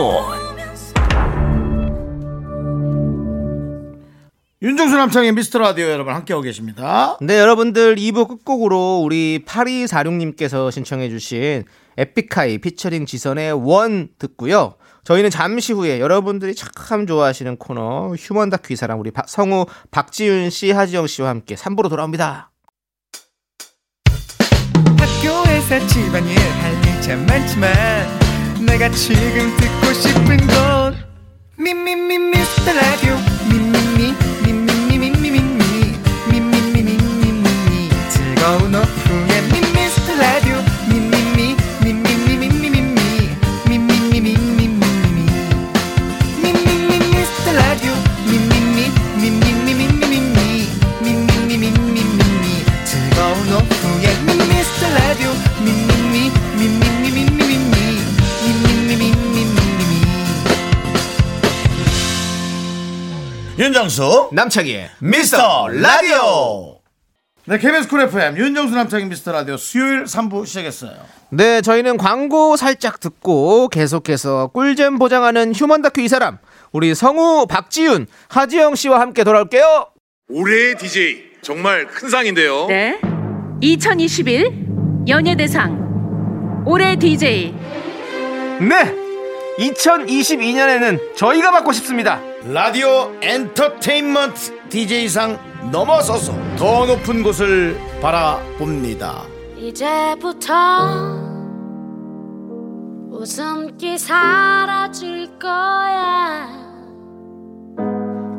[4.63, 11.65] 윤정수 남창희의 미스터 라디오 여러분 함께하고 계십니다 네, 여러분들 2부 끝곡으로 우리 8246님께서 신청해주신
[11.97, 14.75] 에픽하이 피처링 지선의 One 듣고요.
[15.05, 20.51] 저희는 잠시 후에 여러분들이 참 좋아하시는 코너 휴먼 다큐 이 사람 우리 박- 성우 박지윤
[20.51, 22.51] 씨, 하지영 씨와 함께 3부로 돌아옵니다.
[24.99, 27.71] 학교에서 집안일 할일참 많지만
[28.67, 30.97] 내가 지금 듣고 싶은 건
[31.59, 33.15] 미미미 미스터 라디오
[33.51, 34.15] 미미미
[38.41, 39.43] 즐거운 오후에
[39.75, 40.57] 미스터 라디오
[40.89, 42.81] 미미미 미미미 미미미
[43.69, 44.33] 미미미 미미미
[46.43, 47.93] 미미미 미스터 라디오
[48.25, 50.69] 미미미 미미미 미미미
[51.03, 54.09] 미미미 미미미 즐거운 오후에
[54.49, 55.29] 미스터 라디오
[55.63, 57.61] 미미미 미미미 미미미
[58.43, 59.93] 미미미 미미미
[63.59, 66.80] 윤정수 남창희의 미스터 라디오
[67.51, 70.93] 네 KBS Cool FM 윤정수 남창희의 미스터 라디오 수요일 3부 시작했어요
[71.31, 76.39] 네, 저희는 광고 살짝 듣고 계속해서 꿀잼 보장하는 휴먼 다큐 이 사람
[76.71, 79.89] 우리 성우 박지윤, 하지영 씨와 함께 돌아올게요.
[80.29, 82.69] 올해의 DJ 정말 큰 상인데요.
[82.69, 83.01] 네.
[83.61, 87.53] 2021 연예대상 올해 DJ
[88.61, 88.95] 네,
[89.59, 92.21] 2022년에는 저희가 받고 싶습니다.
[92.45, 99.25] 라디오 엔터테인먼트 DJ상 넘어서서 더 높은 곳을 바라봅니다
[99.57, 100.55] 이제부터
[103.13, 106.49] 웃음기 사라질 거야.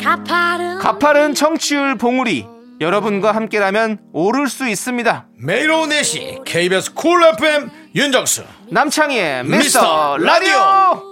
[0.02, 2.48] 가파른 가파른 청취율 봉우리
[2.80, 5.28] 여러분과 함께라면 오를 수 있습니다.
[5.38, 11.11] 매일 오후 4시 KBS Cool FM 윤정수 남창희의 미스터 미스터 라디오.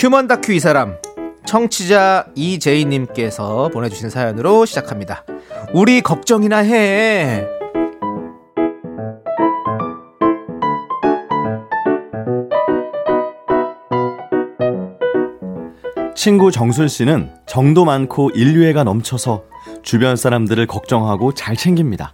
[0.00, 0.96] 휴먼 다큐 이 사람
[1.44, 5.24] 청취자 이재희님께서 보내주신 사연으로 시작합니다.
[5.74, 7.44] 우리 걱정이나 해.
[16.14, 19.42] 친구 정순 씨는 정도 많고 인류애가 넘쳐서
[19.82, 22.12] 주변 사람들을 걱정하고 잘 챙깁니다.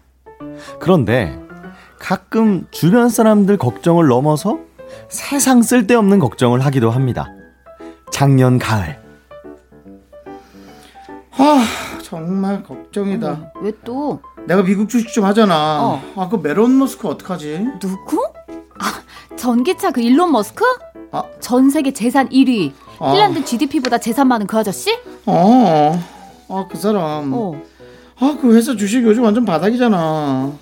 [0.80, 1.38] 그런데
[1.98, 4.58] 가끔 주변 사람들 걱정을 넘어서
[5.10, 7.33] 세상 쓸데없는 걱정을 하기도 합니다.
[8.10, 9.02] 작년 가을
[11.36, 11.64] 아
[12.02, 13.52] 정말 걱정이다.
[13.60, 14.20] 왜 또?
[14.46, 15.80] 내가 미국 주식 좀 하잖아.
[15.82, 16.02] 어.
[16.16, 17.66] 아그 메론 머스크 어떡하지?
[17.80, 18.24] 누구?
[18.78, 19.02] 아,
[19.36, 20.64] 전기차 그 일론 머스크?
[21.10, 21.24] 아.
[21.40, 22.72] 전 세계 재산 1위.
[23.00, 23.12] 아.
[23.12, 24.96] 핀란드 GDP보다 재산 많은 그 아저씨?
[25.26, 25.98] 어.
[26.48, 27.32] 아그 사람.
[27.32, 27.60] 어.
[28.20, 30.52] 아그 회사 주식 요즘 완전 바닥이잖아.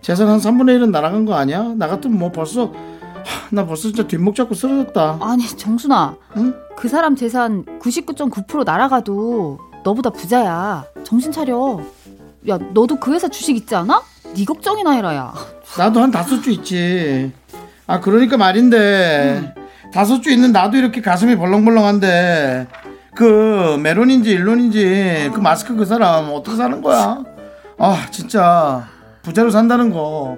[0.00, 1.74] 재산 한 3분의 1은 날아간 거 아니야?
[1.76, 2.72] 나 같으면 뭐 벌써
[3.24, 5.18] 하, 나 벌써 진짜 뒷목 잡고 쓰러졌다.
[5.20, 6.16] 아니, 정순아.
[6.36, 6.54] 응?
[6.76, 10.84] 그 사람 재산 99.9% 날아가도 너보다 부자야.
[11.04, 11.80] 정신 차려.
[12.48, 14.02] 야, 너도 그 회사 주식 있지 않아?
[14.34, 15.34] 네 걱정이나 해라, 야.
[15.76, 17.32] 나도 한 다섯 주 있지.
[17.86, 19.54] 아 그러니까 말인데
[19.92, 22.68] 다섯 주 있는 나도 이렇게 가슴이 벌렁벌렁한데
[23.14, 27.22] 그 메론인지 일론인지 그 마스크 그 사람 어떻게 사는 거야?
[27.78, 28.86] 아 진짜
[29.22, 30.36] 부자로 산다는 거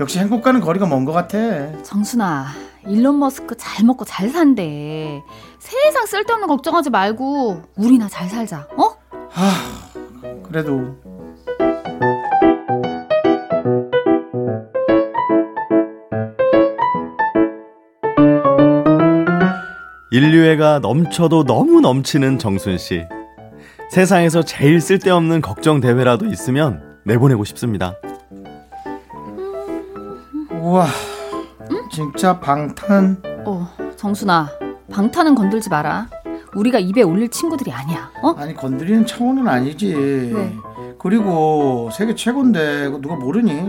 [0.00, 1.36] 역시 행복과는 거리가 먼 것 같아.
[1.82, 2.46] 정순아,
[2.86, 5.22] 일론 머스크 잘 먹고 잘 산대.
[5.58, 8.66] 세상 쓸데없는 걱정하지 말고 우리나 잘 살자.
[8.76, 8.96] 어?
[10.42, 10.96] 그래도
[20.12, 23.04] 인류애가 넘쳐도 너무 넘치는 정순 씨.
[23.90, 27.94] 세상에서 제일 쓸데없는 걱정 대회라도 있으면 내보내고 싶습니다.
[30.70, 30.86] 우와
[31.90, 34.48] 진짜 방탄 어, 정순아.
[34.92, 36.08] 방탄은 건들지 마라.
[36.54, 38.08] 우리가 입에 올릴 친구들이 아니야.
[38.22, 38.34] 어?
[38.38, 39.92] 아니 건드리는 차원은 아니지.
[40.32, 40.56] 왜?
[40.96, 43.68] 그리고 세계 최고인데 누가 모르니?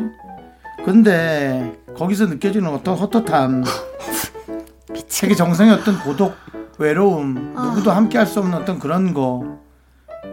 [0.86, 3.64] 근데 거기서 느껴지는 어떤 헛헛함,
[5.08, 6.36] 세계 정상의 어떤 고독,
[6.78, 7.64] 외로움, 아.
[7.70, 9.58] 누구도 함께할 수 없는 어떤 그런 거,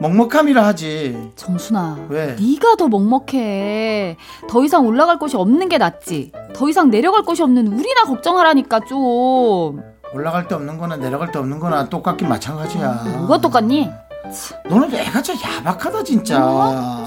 [0.00, 1.30] 먹먹함이라 하지.
[1.34, 2.06] 정순아.
[2.08, 2.36] 왜?
[2.38, 4.16] 네가 더 먹먹해.
[4.48, 6.32] 더 이상 올라갈 곳이 없는 게 낫지.
[6.54, 9.82] 더 이상 내려갈 곳이 없는 우리나 걱정하라니까 좀.
[10.14, 13.04] 올라갈 데 없는 거나 내려갈 데 없는 거나 똑같긴 마찬가지야.
[13.18, 13.90] 뭐가 똑같니?
[14.68, 17.04] 너는 애가 진짜 야박하다 진짜.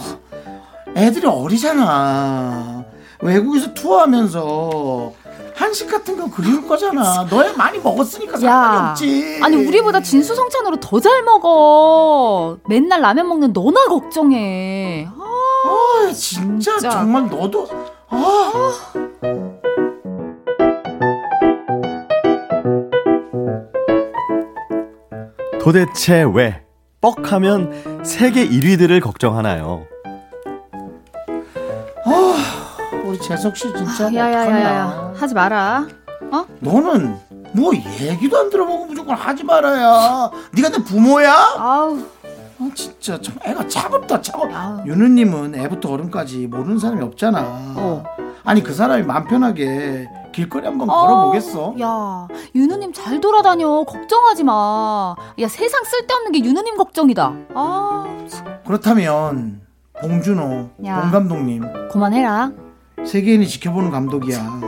[0.96, 2.84] 애들이 어리잖아.
[3.22, 5.14] 외국에서 투어하면서
[5.62, 7.26] 한식 같은 거 그리울 거잖아.
[7.30, 9.40] 너애 많이 먹었으니까 상관이 야, 없지.
[9.44, 12.58] 아니 우리보다 진수성찬으로 더 잘 먹어.
[12.68, 15.08] 맨날 라면 먹는 너나 걱정해.
[15.08, 17.68] 아, 아, 진짜, 정말 너도
[18.10, 18.52] 아.
[25.60, 26.62] 도대체 왜
[27.02, 29.86] 뻑하면 세계 1위들을 걱정하나요?
[33.04, 35.14] 우리 재석 씨 진짜 아, 야야야야, 어떡하냐.
[35.18, 35.88] 하지 마라.
[36.32, 36.46] 어?
[36.60, 37.18] 너는
[37.54, 40.30] 뭐 얘기도 안 들어보고 무조건 하지 말아야.
[40.54, 41.34] 네가 내 부모야?
[41.58, 42.00] 아우.
[42.60, 44.86] 어, 진짜 참 애가 차갑다 차갑.
[44.88, 47.42] 윤우님은 애부터 어른까지 모르는 사람이 없잖아.
[47.76, 48.04] 어.
[48.44, 51.76] 아니 그 사람이 마음 편하게 길거리 한번 걸어보겠어?
[51.82, 53.84] 야, 윤우님 잘 돌아다녀.
[53.84, 55.16] 걱정하지 마.
[55.40, 57.34] 야, 세상 쓸데없는 게 윤우님 걱정이다.
[57.56, 58.46] 아, 참.
[58.66, 59.62] 그렇다면
[60.00, 61.02] 봉준호, 야.
[61.02, 62.52] 봉 감독님 그만해라.
[63.06, 64.62] 세계인이 지켜보는 감독이야.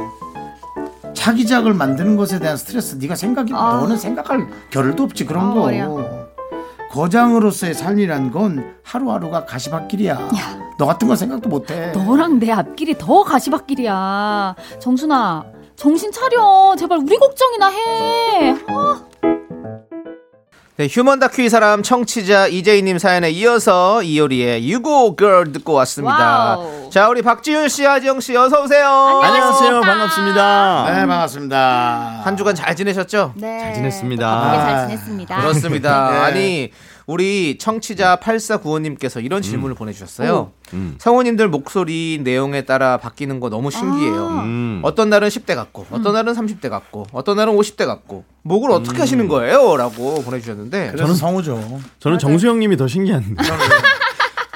[1.14, 3.78] 차기작을 만드는 것에 대한 스트레스 네가 생각이 아.
[3.80, 5.60] 너는 생각할 겨를도 없지 그런 아, 거.
[5.62, 5.88] 머리야.
[6.92, 10.30] 거장으로서의 삶이란 건 하루하루가 가시밭길이야.
[10.78, 11.92] 너 같은 건 생각도 못 해.
[11.92, 14.56] 너랑 내 앞길이 더 가시밭길이야.
[14.80, 16.76] 정순아, 정신 차려.
[16.78, 18.56] 제발 우리 걱정이나 해.
[18.68, 19.02] 아.
[20.76, 26.58] 네, 휴먼 다큐 이 사람 청취자 이재희님 사연에 이어서 이효리의 U-Go-Girl 듣고 왔습니다.
[26.58, 26.90] 와우.
[26.90, 28.88] 자, 우리 박지윤 씨, 하지영 씨, 어서 오세요.
[29.24, 29.82] 안녕하세요.
[29.82, 30.86] 반갑습니다.
[30.90, 32.22] 네, 반갑습니다.
[32.24, 33.34] 한 주간 잘 지내셨죠?
[33.36, 33.60] 네.
[33.60, 34.66] 잘 지냈습니다.
[34.66, 35.42] 잘 지냈습니다.
[35.42, 36.10] 그렇습니다.
[36.10, 36.18] 네.
[36.18, 36.72] 아니,
[37.06, 40.52] 우리 청취자 8495님께서 이런 질문을 보내주셨어요.
[40.74, 40.96] 음.
[41.00, 44.28] 성우님들 목소리 내용에 따라 바뀌는 거 너무 신기해요.
[44.44, 44.80] 음.
[44.84, 49.28] 어떤 날은 10대 같고, 어떤 날은 30대 같고, 어떤 날은 50대 같고, 목을 어떻게 하시는
[49.28, 49.76] 거예요?
[49.76, 50.92] 라고 보내주셨는데.
[50.94, 51.82] 그래서 성우죠.
[52.00, 53.36] 저는 정수영님이 더 신기한데.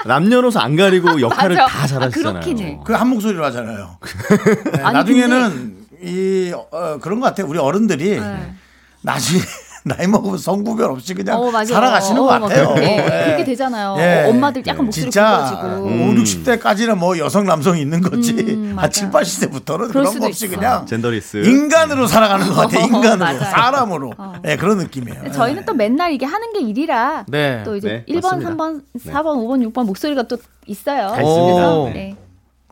[0.06, 1.58] 남녀노소 안 가리고 역할을.
[1.58, 2.38] 다 잘하시잖아요.
[2.38, 2.80] 아, 그렇긴 해.
[2.86, 3.98] 그한 목소리로 하잖아요.
[4.74, 7.44] 네, 아니, 나중에는 이 어, 그런 것 같아.
[7.44, 8.54] 우리 어른들이 네.
[9.02, 9.42] 나중에
[9.98, 11.52] 나이 먹으면 성구별 없이 그냥 어.
[11.66, 12.68] 살아가시는 어, 것막 같아요.
[12.74, 13.26] 그렇게, 예.
[13.26, 13.96] 그렇게 되잖아요.
[14.00, 14.26] 예.
[14.26, 15.62] 어, 엄마들 약간 목소리 굵어지고.
[15.62, 18.34] 5, 60대까지는 뭐 여성 남성이 있는 거지.
[18.34, 20.56] 음, 한 7, 80대부터는 그럴 그런 거 없이 있어.
[20.56, 21.38] 그냥 젠더리스.
[21.38, 22.80] 인간으로 살아가는 것 같아.
[22.80, 23.40] 어, 인간으로.
[23.40, 24.14] 사람으로.
[24.18, 24.34] 어.
[24.46, 25.32] 예, 그런 느낌이에요.
[25.32, 27.62] 저희는 또 맨날 이게 하는 게 일이라 네.
[27.64, 28.50] 또 이제 네, 1번, 맞습니다.
[28.52, 31.10] 3번, 4번, 5번, 6번 목소리가 또 있어요.
[31.10, 31.74] 다 있습니다.
[31.74, 31.90] 오.
[31.94, 32.16] 네.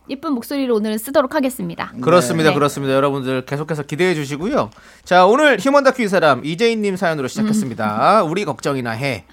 [0.09, 1.91] 예쁜 목소리로 오늘은 쓰도록 하겠습니다.
[2.01, 2.49] 그렇습니다.
[2.49, 2.53] 네.
[2.55, 2.93] 그렇습니다.
[2.93, 4.69] 여러분들 계속해서 기대해 주시고요.
[5.03, 8.23] 자, 오늘 휴먼 다큐 이 사람 이재인 님 사연으로 시작했습니다.
[8.23, 8.29] 음.
[8.31, 9.25] 우리 걱정이나 해.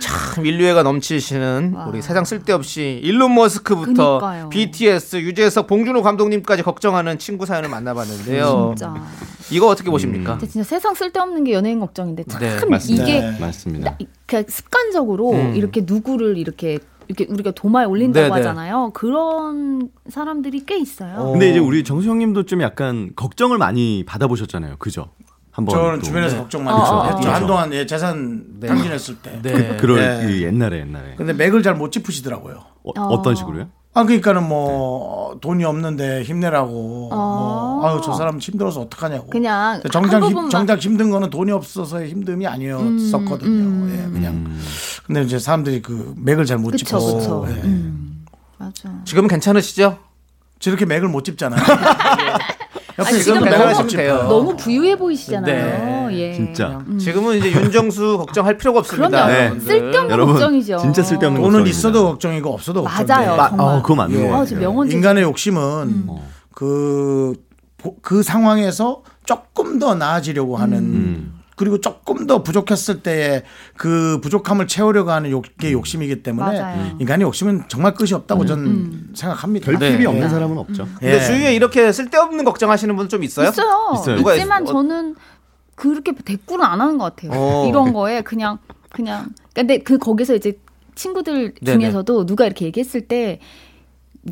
[0.00, 4.48] 참 인류애가 넘치시는 우리 세상 쓸데없이 일론 머스크부터 그니까요.
[4.48, 8.74] BTS, 유재석, 봉준호 감독님까지 걱정하는 친구 사연을 만나봤는데요.
[8.76, 8.94] 진짜.
[9.50, 10.32] 이거 어떻게 보십니까?
[10.32, 13.04] 근데 진짜 세상 쓸데없는 게 연예인 걱정인데 참 네, 맞습니다.
[13.04, 13.90] 이게 네, 맞습니다.
[13.92, 15.54] 나- 그냥 습관적으로 음.
[15.54, 16.78] 이렇게 누구를 이렇게
[17.12, 18.36] 이렇게 우리가 도마에 올린다고 네네.
[18.36, 18.90] 하잖아요.
[18.94, 21.30] 그런 사람들이 꽤 있어요.
[21.32, 24.76] 근데 이제 우리 정수 형님도 좀 약간 걱정을 많이 받아보셨잖아요.
[24.78, 25.10] 그죠?
[25.50, 26.02] 한번 저는 또.
[26.06, 26.40] 주변에서 네.
[26.42, 27.18] 걱정 많이 어, 했죠.
[27.18, 27.30] 그렇죠.
[27.30, 29.38] 한동안 예, 재산 탕진했을 때.
[29.42, 30.26] 그, 그럴 네.
[30.26, 31.14] 그 옛날에 옛날에.
[31.16, 32.62] 근데 맥을 잘 못 짚으시더라고요.
[32.84, 33.68] 어, 어떤 식으로요?
[33.94, 37.10] 아 그러니까는 뭐 돈이 없는데 힘내라고.
[37.12, 37.16] 어.
[37.80, 39.26] 뭐 아유 저 사람 힘들어서 어떡하냐고.
[39.28, 43.50] 그냥 정작 한 힘, 정작 힘든 거는 돈이 없어서의 힘듦이 아니었었거든요.
[43.50, 44.50] 음, 예, 그냥.
[45.06, 47.44] 근데 이제 사람들이 그 맥을 잘 못 짚어서.
[47.48, 47.52] 예.
[47.64, 48.24] 음,
[48.56, 48.88] 맞아.
[49.04, 49.98] 지금은 괜찮으시죠?
[50.62, 51.60] 저렇게 맥을 못 짚잖아요.
[52.98, 54.28] 옆에 아니, 지금 너무-.
[54.28, 56.08] 너무 부유해 보이시잖아요.
[56.08, 56.18] 네.
[56.18, 56.32] 예.
[56.34, 56.78] 진짜.
[57.00, 59.08] 지금은 이제 윤정수 걱정할 필요가 없습니다.
[59.08, 59.32] 그럼요.
[59.32, 59.66] 여러분들.
[59.66, 60.78] 쓸데없는 여러분, 걱정이죠.
[60.78, 61.76] 진짜 쓸데없는 돈은 걱정입니다.
[61.78, 63.12] 있어도 걱정이고 없어도 걱정이고.
[63.12, 63.36] 맞아요.
[63.36, 63.66] 마- 정말.
[63.66, 64.34] 어, 그거 맞네요.
[64.34, 66.06] 아, 저 명언 진짜- 인간의 욕심은 음.
[66.54, 67.34] 그,
[67.78, 71.34] 보- 그 상황에서 조금 더 나아지려고 하는 음.
[71.62, 73.44] 그리고 조금 더 부족했을 때의
[73.76, 76.96] 그 부족함을 채우려고 하는 욕, 게 욕심이기 때문에 맞아요.
[76.98, 79.12] 인간의 욕심은 정말 끝이 없다고 저는 음.
[79.14, 79.66] 생각합니다.
[79.66, 80.06] 결핍이 네.
[80.06, 80.88] 없는 사람은 없죠.
[80.98, 81.20] 근데 예.
[81.20, 83.50] 주위에 이렇게 쓸데없는 걱정하시는 분 좀 있어요?
[83.50, 83.92] 있어요.
[83.94, 84.16] 있어요.
[84.16, 85.14] 누가 있지만 있- 어- 저는
[85.76, 87.30] 그렇게 대꾸를 안 하는 것 같아요.
[87.32, 87.66] 어.
[87.68, 88.58] 이런 거에 그냥
[88.90, 90.58] 그냥 근데 그 거기서 이제
[90.96, 91.78] 친구들 네네.
[91.78, 93.38] 중에서도 누가 이렇게 얘기했을 때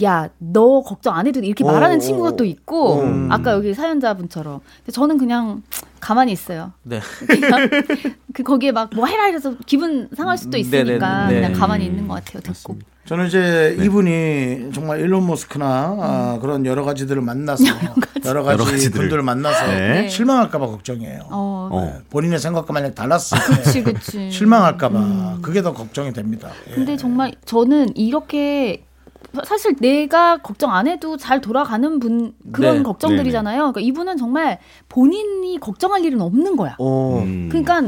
[0.05, 1.47] 야, 너 걱정 안 해도 돼.
[1.49, 3.29] 이렇게 오, 말하는 오, 친구가 또 있고, 음.
[3.31, 4.61] 아까 여기 사연자분처럼.
[4.79, 5.63] 근데 저는 그냥
[5.99, 6.73] 가만히 있어요.
[6.85, 7.01] 네.
[7.27, 7.69] 그냥
[8.33, 10.61] 그 거기에 막 뭐 해라 이래서 기분 상할 수도 음.
[10.61, 11.35] 있으니까 네.
[11.35, 12.41] 그냥 가만히 있는 것 같아요.
[12.43, 12.77] 듣고.
[13.07, 15.67] 저는 이제 이분이 정말 일론 머스크나
[16.01, 17.65] 아, 그런 여러 가지들을 만나서
[18.25, 18.91] 여러 가지, 여러 가지들을.
[18.93, 20.09] 분들을 만나서 네.
[20.09, 21.23] 실망할까봐 걱정이에요.
[21.31, 22.03] 어, 네.
[22.11, 23.37] 본인의 생각과 만약 달랐을
[24.05, 24.31] 때.
[24.31, 26.51] 실망할까봐 그게 더 걱정이 됩니다.
[26.71, 26.75] 예.
[26.75, 28.85] 근데 정말 저는 이렇게
[29.45, 32.83] 사실 내가 걱정 안 해도 잘 돌아가는 분 그런 네.
[32.83, 33.59] 걱정들이잖아요.
[33.59, 36.77] 그러니까 이분은 정말 본인이 걱정할 일은 없는 거야.
[36.79, 37.23] 어.
[37.25, 37.49] 음.
[37.51, 37.83] 그러니까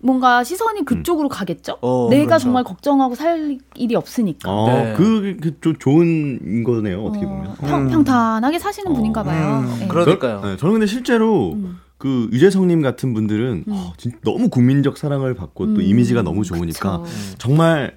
[0.00, 1.78] 뭔가 시선이 그쪽으로 가겠죠.
[1.80, 2.42] 어, 내가 그렇죠.
[2.44, 4.50] 정말 걱정하고 살 일이 없으니까.
[4.50, 4.94] 어, 네.
[4.96, 7.46] 그, 그, 좀 좋은 거네요, 어떻게 보면.
[7.48, 9.64] 어, 평, 평탄하게 사시는 분인가 봐요.
[9.66, 9.86] 음, 예.
[9.88, 10.40] 그러니까요.
[10.42, 11.78] 저, 네, 저는 근데 실제로 음.
[11.98, 16.98] 그 유재석님 같은 분들은 어, 진- 너무 국민적 사랑을 받고 또 음, 이미지가 너무 좋으니까
[17.00, 17.36] 그쵸.
[17.38, 17.96] 정말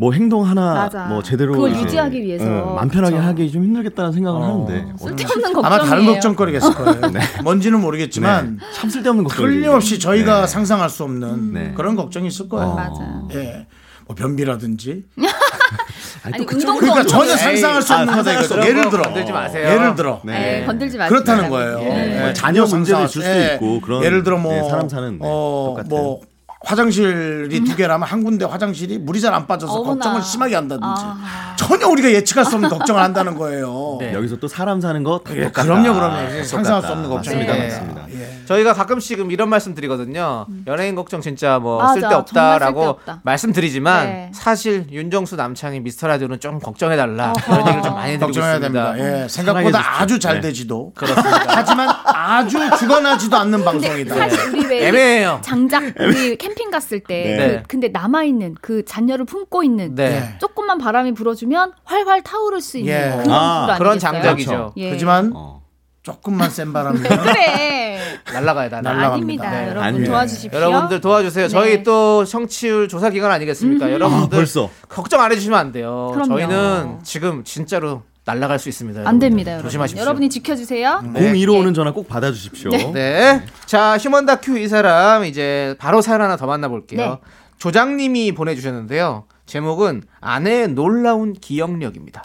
[0.00, 1.04] 뭐 행동 하나 맞아.
[1.06, 2.44] 뭐 제대로 그걸 이제, 유지하기 위해서.
[2.44, 3.26] 예, 마음 편하게 그쵸.
[3.26, 4.44] 하기 좀 힘들겠다는 생각을 어.
[4.44, 5.66] 하는데 쓸데없는 걱정이에요.
[5.66, 7.00] 아마 다른 걱정거리가 있을 거예요.
[7.42, 8.66] 뭔지는 모르겠지만 네.
[8.74, 10.46] 참 쓸데없는 걱정이 틀림없이 저희가 네.
[10.46, 11.72] 상상할 수 없는 네.
[11.76, 12.68] 그런 걱정이 있을 거예요.
[12.68, 12.74] 어.
[12.76, 13.22] 맞아.
[13.34, 13.66] 예.
[14.06, 15.02] 뭐 변비라든지.
[16.22, 17.36] 아니 운동도 그러니까 엄청 전혀.
[17.36, 18.40] 상상할 수 아, 없는 거다.
[18.40, 19.02] 없는 예를 거 들어.
[19.02, 19.68] 건들지 마세요.
[19.68, 20.20] 예를 들어.
[20.24, 21.08] 네, 건들지 마세요.
[21.08, 21.78] 그렇다는 거예요.
[21.80, 22.28] 예.
[22.28, 22.32] 예.
[22.34, 23.54] 자녀 문제도 상상할 있을 수- 수도 예.
[23.54, 25.76] 있고 그런 예를 들어 뭐 네, 사람 사는 네, 어.
[25.88, 26.20] 뭐
[26.68, 29.94] 화장실이 두 개라면 한 군데 화장실이 물이 잘 안 빠져서 어머나.
[29.94, 31.54] 걱정을 심하게 한다든지 아.
[31.56, 33.98] 전혀 우리가 예측할 수 없는 걱정을 한다는 거예요.
[34.00, 34.14] 네.
[34.14, 35.62] 여기서 또 사람 사는 거다 예, 똑같다.
[35.64, 36.44] 그럼요, 그럼요.
[36.44, 36.88] 상상할 수.
[36.88, 37.52] 없는 맞습니다, 걱정이다.
[37.76, 38.02] 맞습니다.
[38.12, 38.38] 예.
[38.46, 40.46] 저희가 가끔씩은 이런 말씀 드리거든요.
[40.66, 41.82] 연예인 걱정 진짜 뭐 음.
[41.82, 43.20] 맞아, 쓸데없다라고 쓸데없다.
[43.22, 44.30] 말씀드리지만 네.
[44.34, 48.58] 사실 윤정수 남창희 미스터 라디오는 좀 걱정해 달라 이런 얘기를 좀 많이 드리고 있습니다.
[48.60, 48.94] 됩니다.
[48.98, 50.18] 예, 생각보다 아주.
[50.18, 50.48] 잘 네.
[50.48, 50.92] 되지도
[51.46, 54.14] 하지만 아주 죽어나지도 않는 방송이다.
[54.16, 55.40] 사실 우리 왜 애매해요.
[55.44, 57.56] 장작 우리 캠핑 갔을 때 네.
[57.62, 60.36] 그, 근데 남아 있는 그 잔여를 품고 있는 네.
[60.40, 63.10] 조금만 바람이 불어주면 활활 타오를 수 있는 예.
[63.22, 63.98] 그런 아, 불 그런?
[64.00, 64.72] 장작이죠.
[64.76, 64.90] 예.
[64.90, 65.62] 하지만 어.
[66.02, 68.00] 조금만 센 바람이 그래
[68.32, 69.14] 날라가야 다 날라갑니다.
[69.14, 69.50] 아닙니다.
[69.50, 69.62] 네.
[69.68, 70.06] 여러분 아니에요.
[70.06, 70.60] 도와주십시오.
[70.60, 71.44] 여러분들 도와주세요.
[71.46, 71.48] 네.
[71.48, 73.86] 저희 또 청취율 조사 기간 아니겠습니까?
[73.86, 76.10] 아, 여러분들 벌써 걱정 안 해주시면 안 돼요.
[76.14, 76.38] 그럼요.
[76.38, 78.02] 저희는 지금 진짜로
[78.34, 79.00] 날아갈 수 있습니다.
[79.00, 79.28] 안 여러분들.
[79.28, 79.68] 됩니다, 여러분.
[79.68, 80.02] 조심하십시오.
[80.02, 81.00] 여러분이 지켜주세요.
[81.14, 81.32] 네.
[81.32, 81.58] 02로 예.
[81.58, 82.70] 오는 전화 꼭 받아주십시오.
[82.92, 83.42] 네.
[83.64, 87.00] 자, 휴먼 다큐 이 사람 이제 바로 사연 하나 더 만나볼게요.
[87.00, 87.16] 네.
[87.58, 89.24] 조장님이 보내주셨는데요.
[89.46, 92.24] 제목은 아내의 놀라운 기억력입니다.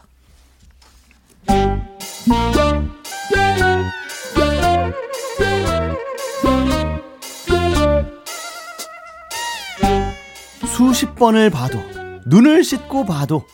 [10.66, 11.80] 수십 번을 봐도
[12.26, 13.45] 눈을 씻고 봐도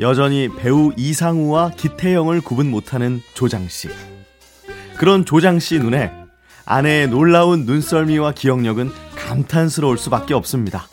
[0.00, 3.88] 여전히 배우 이상우와 기태영을 구분 못하는 조장 씨.
[4.96, 6.12] 그런 조장 씨 눈에
[6.64, 10.88] 아내의 놀라운 눈썰미와 기억력은 감탄스러울 수밖에 없습니다.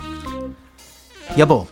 [1.38, 1.68] 여보,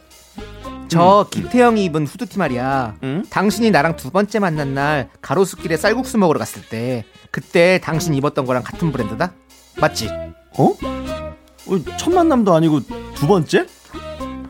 [0.87, 2.95] 저 기태형이 입은 후드티 말이야.
[3.03, 3.23] 응?
[3.29, 8.63] 당신이 나랑 두 번째 만난 날 가로수길에 쌀국수 먹으러 갔을 때 그때 당신 입었던 거랑
[8.63, 9.33] 같은 브랜드다?
[9.79, 10.09] 맞지?
[10.57, 10.65] 어?
[10.65, 12.81] 어, 첫 만남도 아니고
[13.13, 13.67] 두 번째?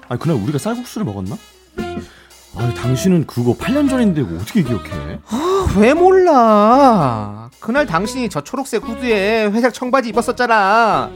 [0.07, 1.37] 아니 그날 우리가 쌀국수를 먹었나?
[2.59, 5.19] 아, 당신은 그거 8년 전인데 뭐 어떻게 기억해?
[5.29, 7.49] 아, 왜 몰라?
[7.61, 11.09] 그날 당신이 저 초록색 후드에 회색 청바지 입었었잖아.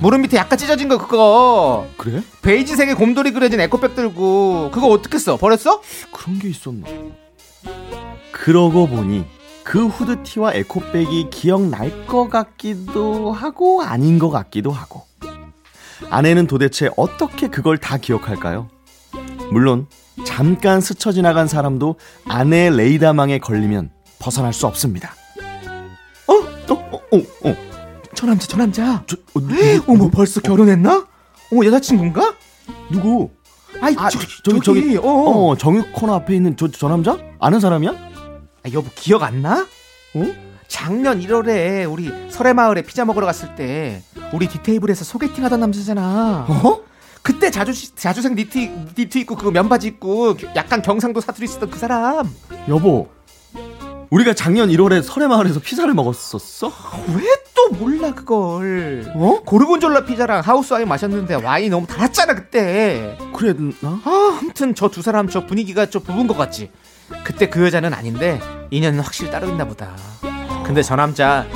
[0.00, 1.86] 무릎 밑에 약간 찢어진 거 그거.
[1.96, 2.20] 그래?
[2.42, 5.36] 베이지색의 곰돌이 그려진 에코백 들고 그거 어떻게 써?
[5.36, 5.80] 버렸어?
[6.12, 6.86] 그런 게 있었나?
[8.32, 9.24] 그러고 보니
[9.62, 15.04] 그 후드티와 에코백이 기억날 것 같기도 하고 아닌 것 같기도 하고
[16.10, 18.68] 아내는 도대체 어떻게 그걸 다 기억할까요?
[19.50, 19.86] 물론
[20.24, 21.96] 잠깐 스쳐 지나간 사람도
[22.26, 25.14] 아내의 레이더망에 걸리면 벗어날 수 없습니다.
[26.26, 26.34] 어?
[26.34, 26.74] 어?
[26.74, 27.16] 어?
[27.16, 27.50] 어?
[27.50, 27.56] 어?
[28.14, 29.04] 저 남자 저 남자.
[29.06, 29.54] 저, 어, 누,
[29.86, 31.06] 어머 벌써 결혼했나?
[31.52, 32.34] 어머 여자친구인가?
[32.90, 33.30] 누구?
[33.80, 37.16] 아이 아, 저, 저기 저기 어, 어, 정육 코너 앞에 있는 저, 저 남자?
[37.38, 37.90] 아는 사람이야?
[37.92, 39.66] 아, 여보 기억 안 나?
[40.14, 40.48] 어?
[40.66, 44.02] 작년 1월에 우리 설해마을에 피자 먹으러 갔을 때
[44.32, 46.46] 우리 디테이블에서 소개팅 하던 남자잖아.
[46.48, 46.80] 어?
[47.22, 48.58] 그때 자주 자주색 니트
[48.96, 52.28] 니트 입고 그 면바지 입고 약간 경상도 사투리 쓰던 그 사람.
[52.68, 53.08] 여보,
[54.10, 56.72] 우리가 작년 1월에 설해마을에서 피자를 먹었었어?
[57.14, 57.24] 왜
[57.58, 59.12] 또 몰라 그걸?
[59.16, 59.40] 어?
[59.44, 63.18] 고르곤졸라 피자랑 하우스 와인 마셨는데 와인 너무 달았잖아 그때.
[63.34, 64.00] 그랬나?
[64.04, 66.70] 아, 아무튼 저 두 사람 저 분위기가 좀 부은 것 같지.
[67.24, 68.40] 그때 그 여자는 아닌데
[68.70, 69.96] 인연은 확실히 따로 있나 보다.
[70.64, 71.46] 근데 저 남자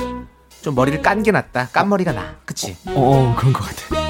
[0.61, 1.69] 좀 머리를 깐 게 낫다.
[1.71, 2.35] 깐 머리가 나.
[2.43, 2.75] 그치?
[2.87, 4.03] 어, 어 그런 것 같아.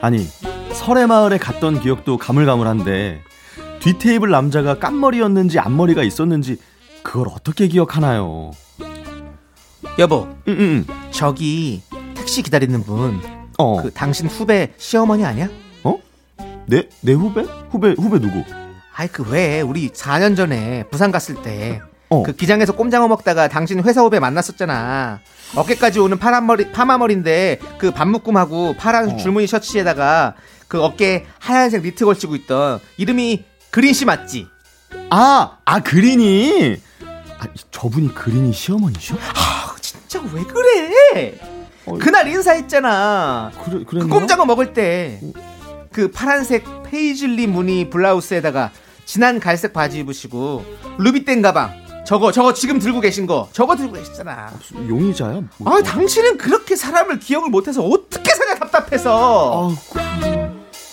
[0.00, 0.18] 아니,
[0.72, 3.22] 설해마을에 갔던 기억도 가물가물한데
[3.80, 6.58] 뒤테이블 남자가 깐머리였는지 앞머리가 있었는지
[7.02, 8.52] 그걸 어떻게 기억하나요?
[9.98, 10.94] 여보, 응, 응, 응.
[11.10, 11.82] 저기
[12.14, 13.20] 택시 기다리는 분,
[13.58, 15.48] 어, 그 당신 후배 시어머니 아니야?
[15.82, 15.98] 어?
[16.66, 17.42] 내, 내 후배?
[17.70, 18.44] 후배, 후배 누구?
[18.94, 22.22] 아이 그 왜 우리 4년 전에 부산 갔을 때 그 어.
[22.22, 25.20] 기장에서 꼼장어 먹다가 당신 회사 후배 만났었잖아.
[25.56, 29.16] 어깨까지 오는 파란 머리 파마 머리인데 그 반묶음하고 파란 어.
[29.16, 30.34] 줄무늬 셔츠에다가
[30.68, 34.46] 그 어깨 하얀색 니트 걸치고 있던 이름이 그린 씨 맞지?
[35.10, 36.76] 아, 아, 그린이!
[37.38, 39.16] 아, 저분이 그린이 시어머니셔?
[39.16, 41.34] 아 진짜 왜 그래?
[41.84, 43.52] 어, 그날 인사했잖아.
[43.64, 44.08] 그래, 그?
[44.08, 45.20] 꼼장어 먹을 때
[45.96, 48.70] 그 파란색 페이즐리 무늬 블라우스에다가
[49.06, 50.62] 진한 갈색 바지 입으시고
[50.98, 51.72] 루비땡 가방
[52.06, 54.52] 저거 저거 지금 들고 계신 거 저거 들고 계시잖아.
[54.88, 55.42] 용의자야?
[55.58, 55.72] 뭐.
[55.72, 59.72] 아 당신은 그렇게 사람을 기억을 못해서 어떻게 사냐 답답해서.
[59.72, 60.86] 아,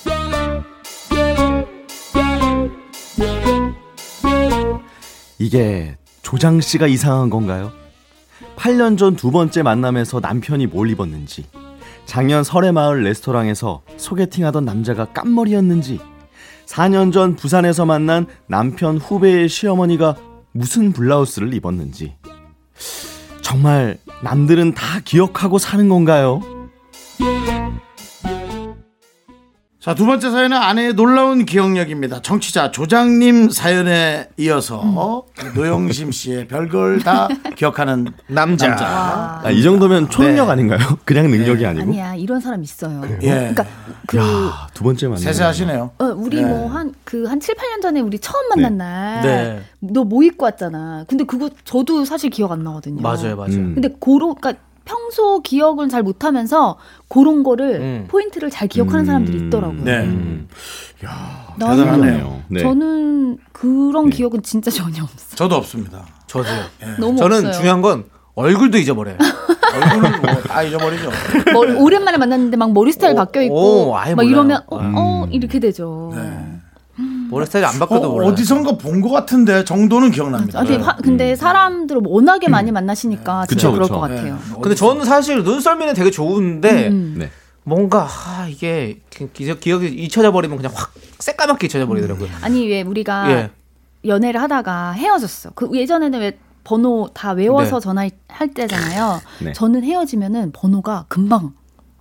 [5.39, 7.71] 이게 조장 씨가 이상한 건가요?
[8.55, 11.45] 8년 전 두 번째 만남에서 남편이 뭘 입었는지,
[12.05, 15.99] 작년 설해마을 레스토랑에서 소개팅하던 남자가 깐머리였는지,
[16.65, 20.15] 4년 전 부산에서 만난 남편 후배의 시어머니가
[20.53, 22.15] 무슨 블라우스를 입었는지,
[23.41, 26.41] 정말 남들은 다 기억하고 사는 건가요?
[29.83, 32.21] 자, 두 번째 사연은 아내의 놀라운 기억력입니다.
[32.21, 35.25] 청취자 조장님 사연에 이어서
[35.55, 37.27] 노영심 씨의 별걸 다
[37.57, 38.69] 기억하는 남자.
[38.69, 39.41] 남자.
[39.43, 40.51] 아, 이 정도면 초능력 네.
[40.53, 40.79] 아닌가요?
[41.03, 41.89] 그냥 능력이 아니고?
[41.91, 43.01] 아니야 이런 사람 있어요.
[43.23, 43.27] 예.
[43.27, 43.65] 그러니까
[44.07, 45.21] 그 야, 두 번째 만남.
[45.21, 45.91] 세세하시네요.
[45.99, 46.45] 어, 우리 네.
[46.45, 49.61] 뭐한 그한 7, 8년 전에 우리 처음 만난 날 네.
[49.81, 51.03] 너뭐 입고 왔잖아.
[51.09, 53.01] 근데 그거 저도 사실 기억 안 나거든요.
[53.01, 53.51] 맞아요, 맞아요.
[53.55, 53.73] 음.
[53.73, 54.63] 근데 고로 그러니까
[55.03, 56.77] 평소 기억은 잘 못하면서
[57.09, 58.05] 그런 거를 음.
[58.07, 59.81] 포인트를 잘 기억하는 사람들이 있더라고요.
[59.83, 59.97] 네.
[60.05, 60.47] 음.
[61.57, 62.41] 나는 대단하네요.
[62.47, 62.61] 네.
[62.61, 65.35] 저는 그런 기억은 진짜 전혀 없어요.
[65.35, 66.05] 저도 없습니다.
[66.27, 66.55] 저도요.
[66.99, 67.51] 너무 저는 없어요.
[67.51, 69.17] 중요한 건 얼굴도 잊어버려요.
[69.75, 71.09] 얼굴은 뭐다 잊어버리죠.
[71.53, 74.31] 머리- 오랜만에 만났는데 막 머리 스타일 어, 바뀌어 있고 어, 아예 막 몰라요.
[74.31, 74.93] 이러면 어, 음.
[74.95, 76.13] 어, 이렇게 되죠.
[77.33, 78.29] 머리 스타일 안 어, 바꿔도 몰라요.
[78.31, 80.59] 어디선가 본 것 같은데 정도는 기억납니다.
[80.59, 83.93] 아, 근데, 화- 근데 사람들을 워낙에 많이 만나시니까 진짜 그쵸, 그럴 그쵸.
[83.95, 84.37] 것 같아요.
[84.61, 87.15] 근데 저는 사실 눈썰미는 되게 좋은데 음.
[87.17, 87.29] 네.
[87.63, 89.27] 뭔가 아, 이게 기-
[89.59, 92.29] 기억이 잊혀져 버리면 그냥 확 새까맣게 잊혀져 버리더라고요.
[92.41, 93.49] 아니 왜 우리가 예.
[94.05, 95.51] 연애를 하다가 헤어졌어.
[95.55, 97.83] 그 예전에는 왜 번호 다 외워서 네.
[97.83, 99.21] 전화할 때잖아요.
[99.43, 99.53] 네.
[99.53, 101.53] 저는 헤어지면은 번호가 금방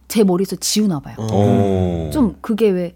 [0.09, 1.14] 제 머리에서 지우나 봐요.
[1.18, 2.11] 어.
[2.12, 2.95] 좀 그게 왜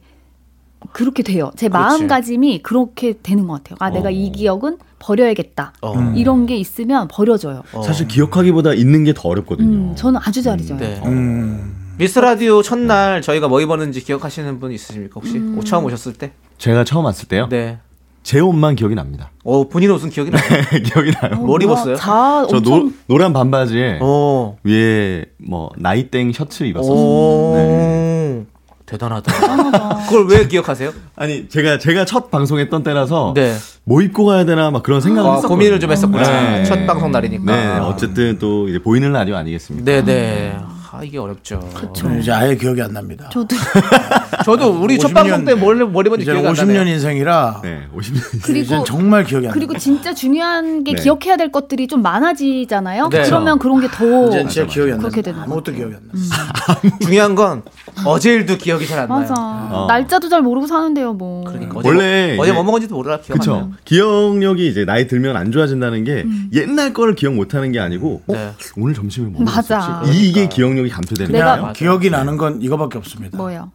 [0.97, 1.51] 그렇게 돼요.
[1.57, 1.99] 제 그렇지.
[1.99, 3.77] 마음가짐이 그렇게 되는 것 같아요.
[3.81, 5.75] 아 내가 이 기억은 버려야겠다.
[5.83, 6.13] 어.
[6.17, 7.65] 이런 게 있으면 버려져요.
[7.75, 7.83] 어.
[7.83, 9.69] 사실 기억하기보다 잊는 게 더 어렵거든요.
[9.69, 10.79] 음, 저는 아주 잘 잊어요.
[10.79, 10.99] 네.
[11.05, 11.93] 음.
[11.99, 15.37] 미스터 라디오 첫날 저희가 뭐 입었는지 기억하시는 분 있으십니까 혹시?
[15.37, 15.57] 음.
[15.59, 16.33] 어, 처음 오셨을 때?
[16.57, 17.49] 제가 처음 왔을 때요.
[17.51, 17.77] 네.
[18.23, 19.31] 제 옷만 기억이 납니다.
[19.45, 20.43] 어 본인 옷은 기억이 나요.
[20.83, 21.37] 기억이 나요.
[21.45, 21.97] 뭘 입었어요?
[21.97, 24.57] 다저 엄청 노, 노란 반바지에 어.
[24.65, 26.97] 위에 뭐 나이땡 셔츠 입었었어요.
[26.97, 27.53] 오.
[27.55, 28.45] 네.
[28.87, 30.07] 대단하다.
[30.09, 30.93] 그걸 왜 기억하세요?
[31.17, 33.57] 아니 제가 제가 첫 방송했던 때라서 네.
[33.85, 35.41] 뭐 입고 가야 되나 막 그런 생각을 아.
[35.41, 36.23] 고민을 좀 했었구나.
[36.23, 36.65] 네.
[36.65, 37.45] 첫 방송 날이니까.
[37.45, 39.85] 네, 어쨌든 또 이제 보이는 라디오 아니겠습니까?
[39.85, 40.57] 네 네.
[40.93, 41.61] 아 이게 어렵죠.
[41.95, 43.29] 저는 이제 아예 기억이 안 납니다.
[43.31, 43.55] 저도
[44.47, 46.83] 저도 우리 첫 50년 방송 때 머리 머리 먼저 기억이 안 50년 나네요.
[46.95, 48.43] 인생이라 네, 50년.
[48.45, 49.55] 그리고- 이젠 정말 기억이 안 나.
[49.55, 51.03] 그리고 진짜 중요한 게 네.
[51.03, 53.09] 기억해야 될 것들이 좀 많아지잖아요.
[53.09, 53.23] 네.
[53.25, 55.03] 그러면 그런 게 더 이제 진짜 기억이 안 나.
[55.03, 56.13] 그렇게 되는 아무것도 기억이 안 나.
[57.03, 57.63] 중요한 건
[58.05, 59.19] 어제 일도 기억이 잘안 나요.
[59.21, 59.35] 맞아.
[59.37, 59.87] 어.
[59.89, 61.43] 날짜도 잘 모르고 사는데요, 뭐.
[61.45, 63.53] 그러니까 어제 원래 뭐, 어제 뭐 먹은지도 몰라 기억 안 그쵸.
[63.53, 63.71] 나요.
[63.85, 68.33] 기억력이 이제 나이 들면 안 좋아진다는 게 옛날 거를 기억 못 하는 게 아니고 어?
[68.33, 68.53] 네.
[68.77, 69.79] 오늘 점심을 뭐 맞아.
[69.79, 70.29] 먹었었지?
[70.29, 71.73] 이게 기억력이 감퇴되는 내가- 거예요.
[71.73, 73.37] 기억이 나는 건 이거밖에 없습니다.
[73.39, 73.73] 뭐요?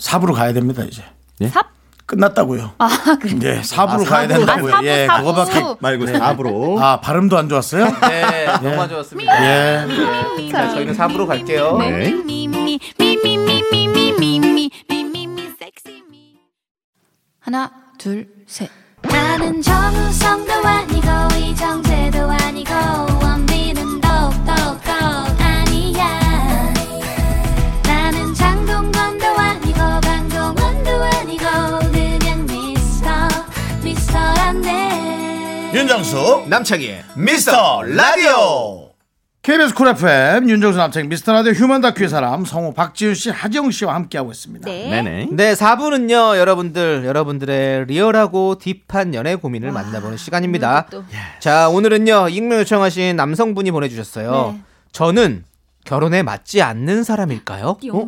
[0.00, 1.02] 삽으로 가야 됩니다 이제.
[1.48, 1.66] 삽?
[2.06, 2.72] 끝났다고요.
[2.78, 2.88] 아,
[3.20, 3.58] 그래.
[3.58, 4.26] 예, 삽으로 아, 가야.
[4.26, 4.74] 된다고요.
[4.74, 5.06] 아, 예.
[5.18, 5.62] 그거밖에.
[5.78, 6.80] 말고 삽으로.
[6.82, 7.84] 아 발음도 안 좋았어요?
[8.00, 9.44] 네, 너무 좋았습니다.
[9.44, 10.50] 예.
[10.50, 11.78] 자, 저희는 4부로 갈게요.
[11.78, 12.12] 네.
[17.40, 18.68] 하나, 둘, 셋.
[19.02, 22.72] 나는 정우성도 아니고 이정재도 아니고
[23.22, 24.78] 원빈은 더욱더
[35.90, 38.90] 윤정수 남창희의 미스터 라디오.
[39.42, 43.72] KBS Cool FM 윤정수 남창희 미스터 라디오 휴먼 다큐 이 사람 성우 박지윤 씨, 하지영
[43.72, 44.70] 씨와 함께하고 있습니다.
[44.70, 44.88] 네.
[44.88, 45.28] 네네.
[45.32, 50.86] 네, 4부는요, 여러분들, 여러분들의 리얼하고 딥한 연애 고민을 만나보는 시간입니다.
[50.92, 51.02] 또.
[51.40, 54.54] 자, 오늘은요, 익명 요청하신 남성분이 보내주셨어요.
[54.54, 54.62] 네.
[54.92, 55.42] 저는
[55.84, 57.78] 결혼에 맞지 않는 사람일까요?
[57.92, 58.06] 어?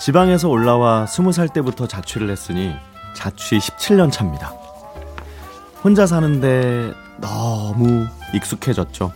[0.00, 2.74] 지방에서 올라와 20살 때부터 자취를 했으니
[3.14, 4.54] 자취 17년 차입니다.
[5.84, 9.12] 혼자 사는데 너무 익숙해졌죠.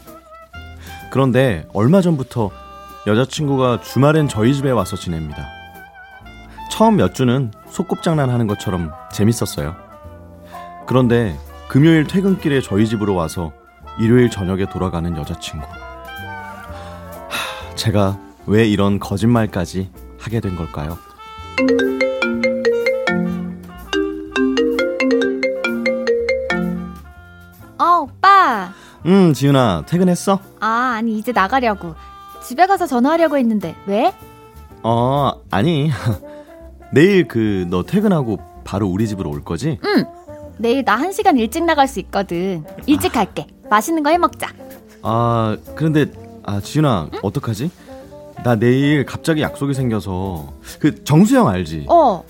[1.11, 2.51] 그런데 얼마 전부터
[3.07, 5.47] 여자친구가 주말엔 저희 집에 와서 지냅니다.
[6.71, 9.75] 처음 몇 주는 소꿉장난 하는 것처럼 재밌었어요.
[10.87, 13.53] 그런데 금요일 퇴근길에 저희 집으로 와서
[13.99, 15.67] 일요일 저녁에 돌아가는 여자친구.
[15.67, 19.91] 하, 제가 왜 이런 거짓말까지
[20.25, 20.97] 하게 된 걸까요?
[27.79, 28.73] 어, 오빠.
[29.07, 30.39] 음, 지윤아, 퇴근했어?
[30.61, 31.95] 아, 아니, 이제 나가려고.
[32.43, 34.13] 집에 가서 전화하려고 했는데, 왜?
[34.83, 35.91] 어, 아니.
[36.93, 39.79] 내일 그 너 퇴근하고 바로 우리 집으로 올 거지?
[39.85, 40.05] 응.
[40.59, 42.65] 내일 나 한 시간 일찍 나갈 수 있거든.
[42.87, 43.47] 일찍 갈게.
[43.69, 44.49] 맛있는 거 해 먹자.
[45.03, 46.07] 아, 그런데
[46.45, 47.71] 아, 지윤아, 어떡하지?
[48.45, 51.87] 나 내일 갑자기 약속이 생겨서 그 정수영 알지?
[51.89, 52.23] 어.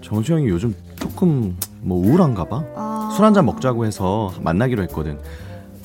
[0.00, 2.62] 정수영이 요즘 조금 뭐 우울한가 봐.
[2.76, 3.12] 아.
[3.16, 5.18] 술 한잔 먹자고 해서 만나기로 했거든.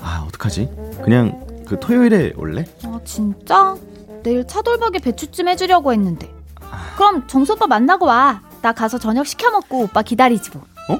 [0.02, 0.70] 아, 어떡하지?
[1.04, 2.64] 그냥 그 토요일에 올래?
[2.84, 3.76] 아, 진짜?
[4.22, 6.32] 내일 차돌박이 배추찜 해주려고 했는데.
[6.96, 8.42] 그럼 정수 오빠 만나고 와.
[8.62, 11.00] 나 가서 저녁 시켜 먹고 오빠 기다리지 뭐.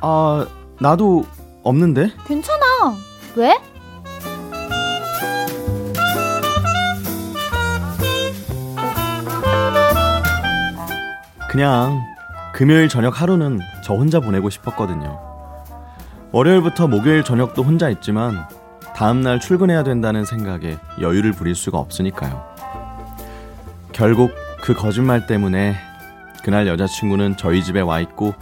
[0.00, 0.46] 아,
[0.80, 1.26] 나도
[1.62, 2.10] 없는데.
[2.26, 2.96] 괜찮아.
[3.36, 3.58] 왜?
[11.50, 12.00] 그냥
[12.52, 15.18] 금요일 저녁 하루는 저 혼자 보내고 싶었거든요.
[16.30, 18.46] 월요일부터 목요일 저녁도 혼자 있지만
[18.94, 22.40] 다음날 출근해야 된다는 생각에 여유를 부릴 수가 없으니까요.
[23.90, 24.30] 결국
[24.62, 25.74] 그 거짓말 때문에
[26.44, 28.32] 그날 여자친구는 저희 집에 와 있고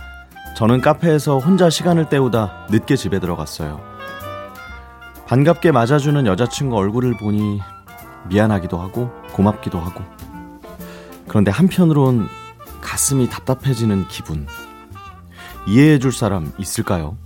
[0.54, 3.80] 저는 카페에서 혼자 시간을 때우다 늦게 집에 들어갔어요.
[5.26, 7.58] 반갑게 맞아주는 여자친구 얼굴을 보니
[8.28, 10.04] 미안하기도 하고 고맙기도 하고
[11.26, 12.28] 그런데 한편으론
[12.80, 14.46] 가슴이 답답해지는 기분.
[15.66, 17.16] 이해해 줄 사람 있을까요?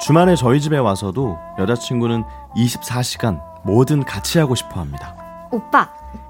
[0.00, 2.24] 주말에 저희 집에 와서도 여자친구는
[2.56, 5.14] 24시간 뭐든 같이 하고 싶어 합니다.
[5.52, 5.88] 오빠,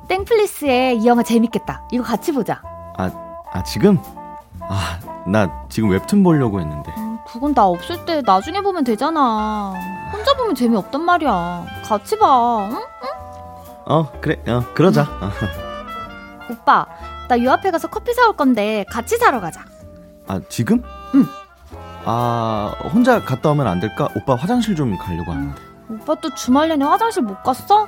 [0.08, 1.84] 땡플리스의 이 영화 재밌겠다.
[1.92, 2.60] 이거 같이 보자.
[2.98, 3.10] 아,
[3.52, 3.98] 아, 지금?
[4.60, 6.92] 아, 나 지금 웹툰 보려고 했는데.
[7.30, 9.72] 음, 그건 나 없을 때 나중에 보면 되잖아.
[10.12, 11.66] 혼자 보면 재미없단 말이야.
[11.84, 12.68] 같이 봐.
[12.70, 12.76] 응?
[13.86, 15.02] 어, 그래, 어, 그러자.
[15.02, 15.30] 어.
[16.50, 16.86] 오빠,
[17.28, 19.64] 나 요 앞에 가서 커피 사올 건데 같이 사러 가자.
[20.26, 20.82] 아, 지금?
[21.14, 21.24] 응.
[22.04, 24.08] 아, 혼자 갔다 오면 안 될까?
[24.16, 25.60] 오빠 화장실 좀 가려고 하는데.
[25.90, 27.86] 오빠 또 주말 내내 화장실 못 갔어?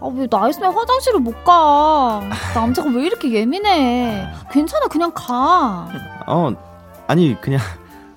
[0.00, 2.20] 아, 왜 나 있으면 화장실을 못 가?
[2.54, 4.28] 남자가 왜 이렇게 예민해?
[4.52, 5.88] 괜찮아, 그냥 가.
[6.26, 6.52] 어,
[7.08, 7.60] 아니, 그냥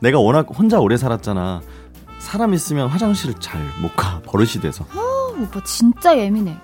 [0.02, 1.62] 내가 워낙 혼자 오래 살았잖아.
[2.20, 4.20] 사람 있으면 화장실을 잘못 가.
[4.26, 4.84] 버릇이 돼서.
[4.92, 6.58] 아, 오빠 진짜 예민해.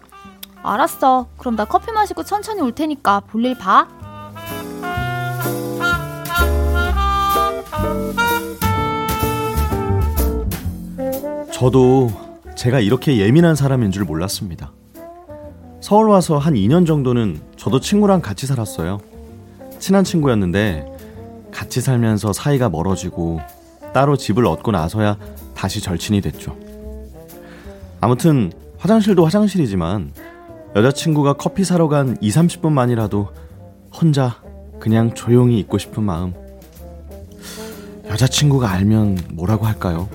[0.63, 1.27] 알았어.
[1.37, 3.87] 그럼 나 커피 마시고 천천히 올 테니까 볼일 봐.
[11.51, 12.09] 저도
[12.55, 14.71] 제가 이렇게 예민한 사람인 줄 몰랐습니다.
[15.79, 18.99] 서울 와서 한 2년 정도는 저도 친구랑 같이 살았어요.
[19.79, 20.96] 친한 친구였는데
[21.57, 23.41] 같이 살면서 사이가 멀어지고
[23.91, 25.17] 따로 집을 얻고 나서야
[25.55, 26.55] 다시 절친이 됐죠.
[27.99, 30.13] 아무튼 화장실도 화장실이지만
[30.75, 33.29] 여자친구가 커피 사러 간 2, 30분만이라도
[33.91, 34.39] 혼자
[34.79, 36.35] 그냥 조용히 있고 싶은 마음.
[38.07, 40.07] 여자친구가 알면 뭐라고 할까요?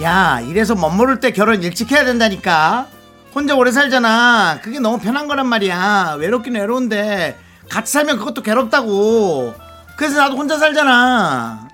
[0.00, 2.95] 야, 이래서 멋모를 때 결혼 일찍 해야 된다니까.
[3.36, 4.60] 혼자 오래 살잖아.
[4.62, 6.16] 그게 너무 편한 거란 말이야.
[6.18, 7.36] 외롭긴 외로운데
[7.68, 9.52] 같이 살면 그것도 괴롭다고.
[9.98, 11.68] 그래서 나도 혼자 살잖아.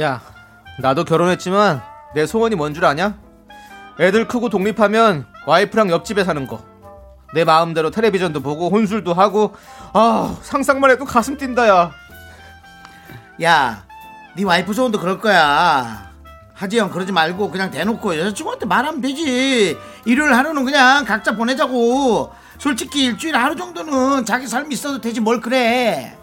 [0.00, 0.20] 야,
[0.78, 1.82] 나도 결혼했지만
[2.14, 3.16] 내 소원이 뭔 줄 아냐?
[3.98, 6.62] 애들 크고 독립하면 와이프랑 옆집에 사는 거.
[7.34, 9.56] 내 마음대로 텔레비전도 보고 혼술도 하고
[9.92, 11.90] 아 상상만 해도 가슴 뛴다 야.
[13.42, 13.84] 야,
[14.36, 16.07] 네 와이프 소원도 그럴 거야.
[16.58, 19.78] 하지영 그러지 말고 그냥 대놓고 여자친구한테 말하면 되지.
[20.04, 22.32] 일요일 하루는 그냥 각자 보내자고.
[22.58, 26.16] 솔직히 일주일 하루 정도는 자기 삶이 있어도 되지 뭘 그래.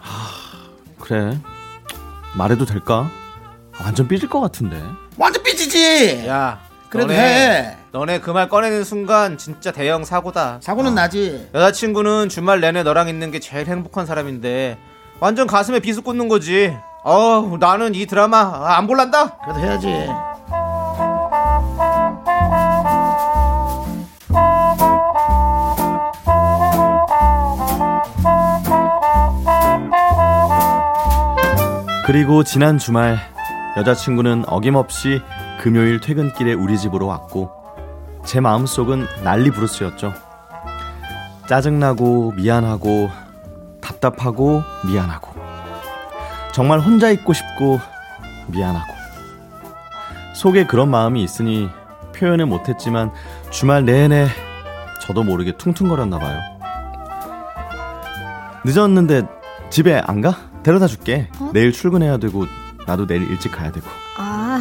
[1.00, 1.38] 그래.
[2.34, 3.08] 말해도 될까?
[3.80, 4.78] 완전 삐질 것 같은데.
[5.16, 6.26] 완전 삐지지.
[6.26, 6.60] 야,
[6.90, 7.76] 그래도 너네, 해.
[7.92, 10.58] 너네 그 말 꺼내는 순간 진짜 대형 사고다.
[10.60, 10.94] 사고는 어.
[10.94, 11.48] 나지.
[11.54, 14.76] 여자친구는 주말 내내 너랑 있는 게 제일 행복한 사람인데
[15.18, 16.76] 완전 가슴에 비수 꽂는 거지.
[17.08, 19.36] 어, 나는 이 드라마 아, 안 볼란다.
[19.38, 20.08] 그래도 해야지.
[32.04, 33.18] 그리고 지난 주말
[33.76, 35.20] 여자친구는 어김없이
[35.60, 37.52] 금요일 퇴근길에 우리 집으로 왔고
[38.24, 40.12] 제 마음속은 난리 부르스였죠.
[41.48, 43.08] 짜증나고 미안하고
[43.80, 45.35] 답답하고 미안하고
[46.56, 47.78] 정말 혼자 있고 싶고
[48.46, 48.94] 미안하고
[50.34, 51.68] 속에 그런 마음이 있으니
[52.14, 53.12] 표현을 못했지만
[53.50, 54.26] 주말 내내
[55.02, 56.40] 저도 모르게 퉁퉁거렸나 봐요.
[58.64, 59.28] 늦었는데
[59.68, 60.34] 집에 안 가?
[60.62, 61.28] 데려다 줄게.
[61.52, 62.46] 내일 출근해야 되고
[62.86, 63.86] 나도 내일 일찍 가야 되고.
[64.16, 64.58] 아,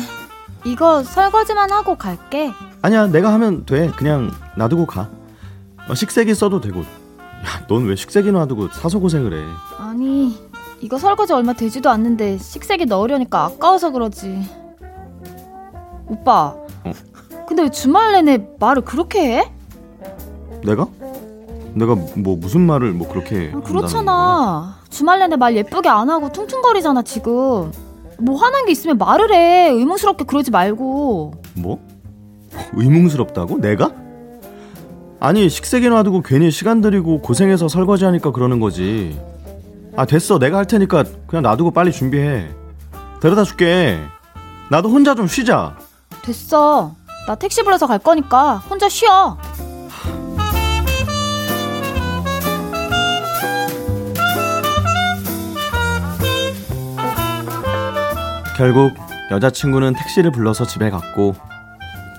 [0.65, 2.51] 이거 설거지만 하고 갈게.
[2.81, 3.89] 아니야, 내가 하면 돼.
[3.91, 5.09] 그냥 놔두고 가.
[5.87, 6.81] 어, 식세기 써도 되고.
[6.81, 9.45] 야, 넌 왜 식세기 놔두고 사서 고생을 해?
[9.79, 10.37] 아니,
[10.81, 14.41] 이거 설거지 얼마 되지도 않는데 식세기 넣으려니까 아까워서 그러지.
[16.07, 16.91] 오빠, 어?
[17.47, 19.51] 근데 왜 주말 내내 말을 그렇게 해?
[20.63, 20.87] 내가?
[21.73, 23.61] 내가 뭐 무슨 말을 뭐 그렇게 거야?
[23.63, 24.75] 그렇잖아.
[24.89, 27.71] 주말 내내 말 예쁘게 안 하고 퉁퉁거리잖아, 지금.
[28.17, 29.69] 뭐 화난 게 있으면 말을 해.
[29.69, 31.33] 의문스럽게 그러지 말고.
[31.55, 31.79] 뭐?
[32.73, 33.57] 의문스럽다고?
[33.59, 33.91] 내가?
[35.19, 39.19] 아니 식세기 놔두고 괜히 시간 들이고 고생해서 설거지하니까 그러는 거지.
[39.97, 42.49] 아 됐어, 내가 할 테니까 그냥 놔두고 빨리 준비해.
[43.21, 43.99] 데려다 줄게.
[44.69, 45.77] 나도 혼자 좀 쉬자.
[46.21, 46.95] 됐어.
[47.27, 49.37] 나 택시 불러서 갈 거니까 혼자 쉬어.
[58.57, 58.93] 결국
[59.31, 61.35] 여자친구는 택시를 불러서 집에 갔고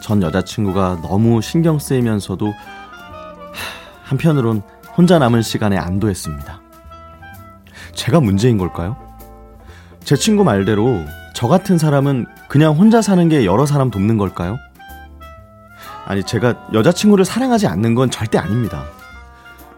[0.03, 2.53] 전 여자친구가 너무 신경 쓰이면서도 하,
[4.05, 4.63] 한편으론
[4.97, 6.66] 혼자 남은 시간에 안도했습니다.
[7.97, 8.97] 제가 문제인 걸까요?
[10.05, 14.59] 제 친구 말대로 저 같은 사람은 그냥 혼자 사는 게 여러 사람 돕는 걸까요?
[16.05, 18.85] 아니, 제가 여자친구를 사랑하지 않는 건 절대 아닙니다.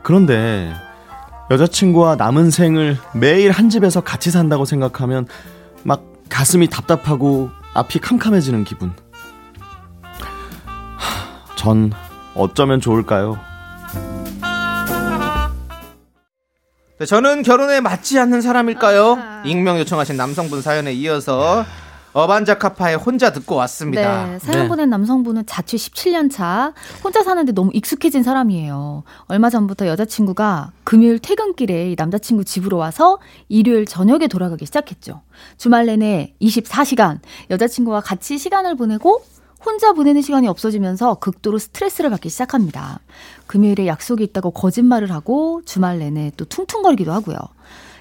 [0.03, 0.75] 그런데
[1.51, 5.27] 여자친구와 남은 생을 매일 한 집에서 같이 산다고 생각하면
[5.85, 8.93] 막 가슴이 답답하고 앞이 캄캄해지는 기분.
[10.65, 11.93] 하, 전
[12.35, 13.39] 어쩌면 좋을까요?
[17.07, 19.19] 저는 결혼에 맞지 않는 사람일까요?
[19.45, 21.65] 익명 요청하신 남성분 사연에 이어서
[22.13, 24.27] 어반자카파의 혼자 듣고 왔습니다.
[24.27, 26.73] 네, 사연 보낸 남성분은 자취 17년 차,
[27.05, 29.05] 혼자 사는데 너무 익숙해진 사람이에요.
[29.27, 33.19] 얼마 전부터 여자친구가 금요일 퇴근길에 이 남자친구 집으로 와서
[33.49, 35.21] 일요일 저녁에 돌아가기 시작했죠.
[35.59, 37.21] 주말 내내 24시간
[37.51, 39.23] 여자친구와 같이 시간을 보내고
[39.65, 43.01] 혼자 보내는 시간이 없어지면서 극도로 스트레스를 받기 시작합니다.
[43.47, 47.37] 금요일에 약속이 있다고 거짓말을 하고 주말 내내 또 퉁퉁거리기도 하고요.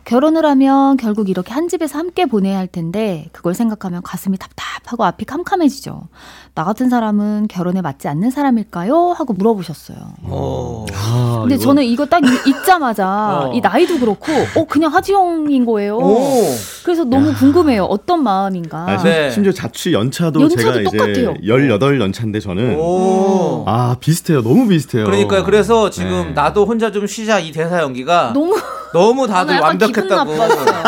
[0.08, 5.26] 결혼을 하면 결국 이렇게 한 집에서 함께 보내야 할 텐데 그걸 생각하면 가슴이 답답하고 앞이
[5.26, 6.08] 캄캄해지죠.
[6.56, 9.14] 나 같은 사람은 결혼에 맞지 않는 사람일까요?
[9.18, 9.98] 하고 물어보셨어요.
[10.32, 13.06] 아, 근데 이거- 저는 이거 딱 읽- 읽자마자
[13.52, 13.54] 어.
[13.54, 15.98] 이 나이도 그렇고 어 그냥 하지영인 거예요.
[15.98, 16.42] 오.
[16.86, 17.84] 그래서 너무 궁금해요.
[17.84, 18.86] 어떤 마음인가.
[18.90, 21.34] 아, 심- 심지어 자취 연차도, 연차도 제가 이제 똑같아요.
[21.46, 23.66] 18 연차인데 저는 오.
[23.68, 25.44] 아 비슷해요 너무 비슷해요 그러니까요.
[25.44, 26.32] 그래서 지금 네.
[26.34, 28.56] 나도 혼자 좀 쉬자 이 대사 연기가 너무
[28.94, 30.84] 너무 다들 약간 나빴어요.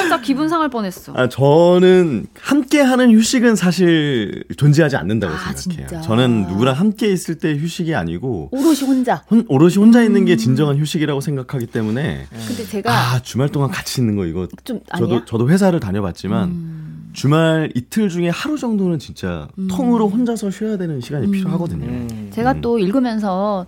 [0.00, 1.12] 진짜 기분 상할 뻔했어.
[1.16, 5.86] 아, 저는 함께하는 휴식은 사실 존재하지 않는다고 아, 생각해요.
[5.88, 6.00] 진짜.
[6.00, 9.22] 저는 누구랑 함께 있을 때 휴식이 아니고 오롯이 혼자.
[9.30, 14.00] 혼, 오롯이 혼자 있는 게 진정한 휴식이라고 생각하기 때문에 근데 제가 아 주말 동안 같이
[14.00, 15.06] 있는 거 이거 좀 아니야?
[15.08, 21.30] 저도 저도 회사를 다녀봤지만 주말 이틀 중에 하루 정도는 진짜 통으로 혼자서 쉬어야 되는 시간이
[21.30, 21.84] 필요하거든요.
[21.84, 22.30] 음.
[22.32, 23.66] 제가 또 읽으면서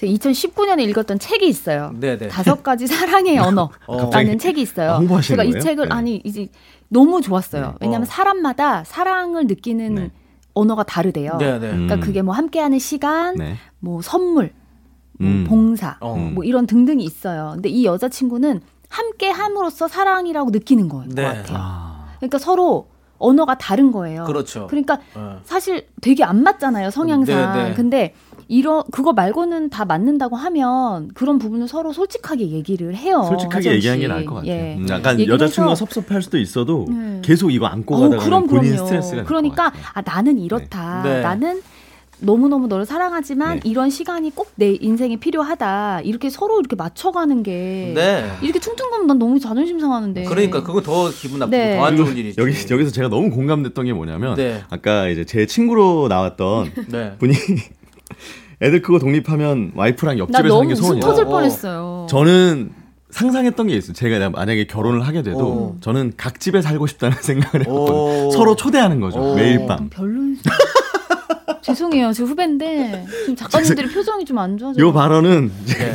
[0.00, 1.92] 제가 2019년에 읽었던 책이 있어요.
[2.00, 2.28] 네네.
[2.28, 4.38] 다섯 가지 사랑의 언어라는 갑자기?
[4.38, 4.92] 책이 있어요.
[4.92, 5.62] 아, 제가 이 거예요?
[5.62, 5.94] 책을 네.
[5.94, 6.48] 아니 이제
[6.88, 7.76] 너무 좋았어요.
[7.80, 8.10] 왜냐하면 어.
[8.10, 10.10] 사람마다 사랑을 느끼는 네.
[10.54, 11.36] 언어가 다르대요.
[11.36, 11.58] 네네.
[11.58, 12.00] 그러니까 음.
[12.00, 13.56] 그게 뭐 함께하는 시간, 네.
[13.78, 14.54] 뭐 선물,
[15.18, 15.44] 뭐 음.
[15.46, 16.16] 봉사, 어.
[16.16, 17.52] 뭐 이런 등등이 있어요.
[17.54, 21.08] 근데 이 여자친구는 함께함으로써 사랑이라고 느끼는 거예요.
[21.08, 21.22] 것 네.
[21.24, 21.58] 같아요.
[21.60, 22.88] 아, 그러니까 서로
[23.18, 24.24] 언어가 다른 거예요.
[24.24, 24.66] 그렇죠.
[24.66, 25.40] 그러니까 어.
[25.44, 27.52] 사실 되게 안 맞잖아요 성향상.
[27.52, 27.74] 네, 네.
[27.74, 28.14] 근데
[28.50, 33.24] 이런 그거 말고는 다 맞는다고 하면 그런 부분을 서로 솔직하게 얘기를 해요.
[33.28, 34.08] 솔직하게 얘기하는 게 씨.
[34.08, 34.50] 나을 것 같아요.
[34.52, 34.74] 예.
[34.76, 37.20] 음, 약간 얘기를 여자친구가 해서 섭섭할 수도 있어도 네.
[37.22, 38.86] 계속 이거 안고 어, 가다가 그럼 본인 그럼요.
[38.86, 39.82] 스트레스가 그러니까 같아요.
[39.94, 41.02] 아 나는 이렇다.
[41.04, 41.20] 네.
[41.20, 41.62] 나는
[42.22, 43.68] 너무 너무 너를 사랑하지만 네.
[43.70, 46.00] 이런 시간이 꼭 내 인생에 필요하다.
[46.02, 48.30] 이렇게 서로 이렇게 맞춰가는 게 네.
[48.42, 50.24] 이렇게 퉁퉁 가면 난 너무 자존심 상하는데.
[50.24, 51.76] 그러니까 그거 더 기분 나쁘고 네.
[51.78, 52.42] 더안 좋은 일이죠.
[52.42, 54.62] 여기 여기서 제가 너무 공감됐던 게 뭐냐면 네.
[54.68, 57.12] 아까 이제 제 친구로 나왔던 네.
[57.18, 57.32] 분이
[58.62, 61.00] 애들 크고 독립하면 와이프랑 나 옆집에 사는 너무 게 소원이야.
[61.00, 61.28] 터질 어.
[61.28, 62.06] 뻔했어요.
[62.10, 62.72] 저는
[63.10, 63.92] 상상했던 게 있어요.
[63.94, 65.76] 제가 만약에 결혼을 하게 돼도 어.
[65.80, 67.86] 저는 각 집에 살고 싶다는 생각을 오.
[67.86, 68.30] 했거든요.
[68.32, 69.18] 서로 초대하는 거죠.
[69.20, 69.34] 오.
[69.34, 69.88] 매일 밤.
[69.88, 70.20] 별로
[71.62, 72.12] 죄송해요.
[72.12, 74.80] 제 후배인데 지금 작가님들이 표정이 좀 안 좋아져.
[74.80, 75.92] 요 발언은 네.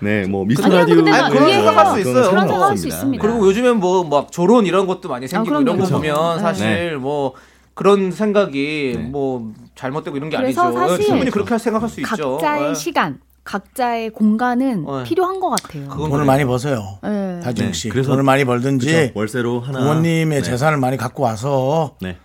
[0.00, 1.50] 네, 뭐 미스터 아니야, 라디오 나 아니, 그런.
[1.52, 2.30] 생각할 수 있어요.
[2.30, 2.88] 그런 생각할 수.
[2.88, 3.22] 있습니다.
[3.22, 5.86] 그리고 요즘엔 뭐 막 조론 이런 것도 많이 생기고 아, 이런 거.
[5.86, 6.38] 보면 그쵸.
[6.40, 7.34] 사실 뭐
[7.74, 9.02] 그런 생각이 네.
[9.02, 10.78] 뭐 잘못되고 이런 게 그래서 아니죠.
[10.78, 12.36] 사실 충분히 그렇게 생각할 수 있죠.
[12.38, 12.74] 각자의 네.
[12.74, 15.02] 시간, 각자의 공간은 네.
[15.04, 15.88] 필요한 것 같아요.
[15.88, 16.24] 돈을.
[16.24, 16.98] 많이 버세요.
[17.02, 17.40] 네.
[17.42, 17.88] 다지웅 네, 씨.
[17.88, 19.12] 그래서- 돈을 많이 벌든지 그쵸?
[19.14, 20.42] 월세로 하나 부모님의 네.
[20.42, 22.16] 재산을 많이 갖고 와서 네.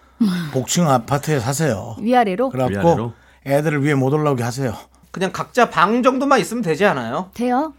[0.52, 1.96] 복층 아파트에 사세요.
[2.00, 3.14] 위아래로 그래갖고 위아래로?
[3.46, 4.74] 애들을 위에 못 올라오게 하세요.
[5.12, 7.30] 그냥 각자 방 정도만 있으면 되지 않아요?
[7.34, 7.74] 돼요.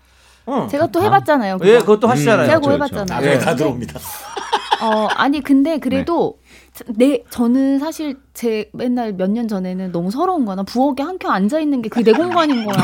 [0.47, 0.67] 어.
[0.71, 1.59] 제가 또 해봤잖아요.
[1.63, 1.81] 예, 그거.
[1.81, 2.47] 그것도 하시잖아요.
[2.47, 3.05] 제가 그렇죠, 해봤잖아요.
[3.07, 3.39] 나중에 네.
[3.39, 4.01] 다 들어옵니다.
[4.81, 6.38] 어, 아니 근데 그래도
[6.87, 10.57] 내 저는 사실 제 맨날 몇 년 전에는 너무 서러운 거야.
[10.57, 12.77] 나 부엌에 한켜 앉아 있는 게 그게 내 공간인 거야.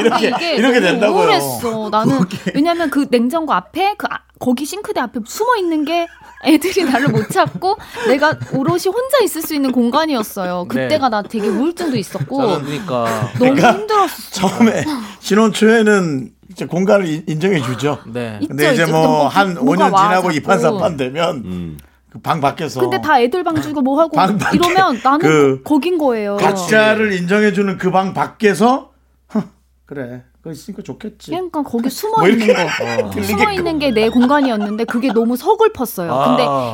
[0.00, 1.22] 이렇게 이게 이렇게 너무 된다고요.
[1.22, 1.88] 우울했어.
[1.90, 2.18] 나는
[2.54, 6.06] 왜냐면 그 냉장고 앞에 그 아- 거기 싱크대 앞에 숨어 있는 게
[6.44, 7.76] 애들이 나를 못 찾고
[8.08, 10.64] 내가 오롯이 혼자 있을 수 있는 공간이었어요.
[10.68, 14.30] 그때가 나 되게 우울증도 있었고 그러니까 너무 힘들었어.
[14.32, 14.84] 처음에
[15.20, 17.98] 신혼 초에는 이제 공간을 인- 인정해 주죠.
[18.06, 18.40] 네.
[18.48, 18.92] 근데 이제 있죠.
[18.92, 20.34] 뭐뭐한 뭐가 5년 와, 지나고 자꾸.
[20.36, 21.78] 이판삼판 되면 음.
[22.10, 25.96] 그방 밖에서 근데 다 애들 방 주고 뭐 하고 방 밖에 이러면 나는 그 거긴
[25.98, 26.36] 거예요.
[26.36, 28.90] 각자를 인정해 주는 그 방 밖에서
[29.34, 29.42] 허,
[29.86, 30.22] 그래.
[30.38, 31.32] 그거 있으니까 좋겠지.
[31.32, 33.22] 그러니까 거기 숨어 뭐 있는 이렇게 거, 들리게끔.
[33.38, 36.10] 숨어 있는 게 내 공간이었는데 그게 너무 서글펐어요.
[36.14, 36.24] 아.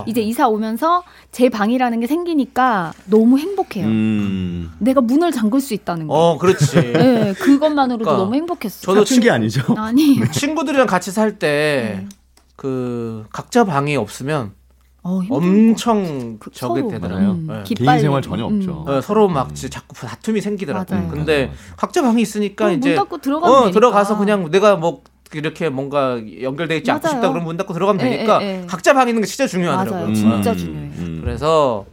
[0.05, 3.87] 근데 이제 이사 오면서 제 방이라는 게 생기니까 너무 행복해요.
[3.87, 4.71] 음.
[4.79, 6.15] 내가 문을 잠글 수 있다는 거.
[6.15, 6.77] 어, 그렇지.
[6.93, 8.83] 네, 그것만으로도 그러니까 너무 행복했어요.
[8.83, 9.63] 저도 사춘기 친- 아니죠?
[9.77, 12.07] 아니, 친구들이랑 같이 살때 네.
[12.55, 14.53] 그 각자 방이 없으면
[15.07, 15.21] 어.
[15.31, 17.31] 엄청 그 서로, 되더라고요.
[17.31, 17.75] 음, 네.
[17.75, 18.85] 개인 생활 전혀 없죠.
[18.87, 20.99] 어, 서로 막 진짜 자꾸 다툼이 생기더라고요.
[20.99, 21.11] 맞아요.
[21.11, 23.75] 근데 각자 방이 있으니까 이제 닫고 들어가면 어, 되니까.
[23.75, 25.03] 들어가서 그냥 내가 뭐
[25.33, 27.17] 이렇게 뭔가 연결돼 있지 않고 맞아요.
[27.17, 28.67] 싶다 그러면 문 닫고 들어가면 예, 되니까 예, 예.
[28.67, 30.03] 각자 방 있는 게 진짜 중요하더라고요.
[30.03, 30.15] 맞아요.
[30.15, 30.57] 진짜 음.
[30.57, 30.91] 중요해요.
[30.99, 31.21] 음.
[31.23, 31.85] 그래서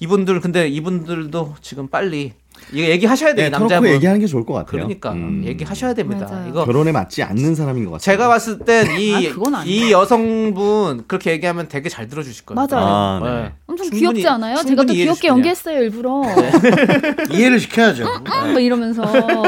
[0.00, 2.32] 이분들 근데 이분들도 지금 빨리
[2.72, 3.68] 이거 얘기하셔야 돼요 네, 남자분.
[3.76, 4.70] 터놓고 얘기하는 게 좋을 것 같아요.
[4.82, 5.42] 그러니까 음.
[5.44, 6.26] 얘기하셔야 됩니다.
[6.30, 6.48] 맞아요.
[6.48, 7.98] 이거 결혼에 맞지 않는 사람인 것 같아요.
[8.04, 9.14] 제가 봤을 땐이
[9.54, 9.62] 아.
[9.64, 12.66] 이 여성분 그렇게 얘기하면 되게 잘 들어주실 거예요.
[12.68, 12.86] 맞아요.
[12.86, 13.52] 아, 네.
[13.66, 14.56] 엄청 충분히- 귀엽지 않아요?
[14.56, 15.28] 제가 또 귀엽게.
[15.28, 16.22] 연기했어요 일부러.
[17.30, 18.06] 이해를 시켜야죠.
[18.24, 19.02] 아, 뭐 이러면서.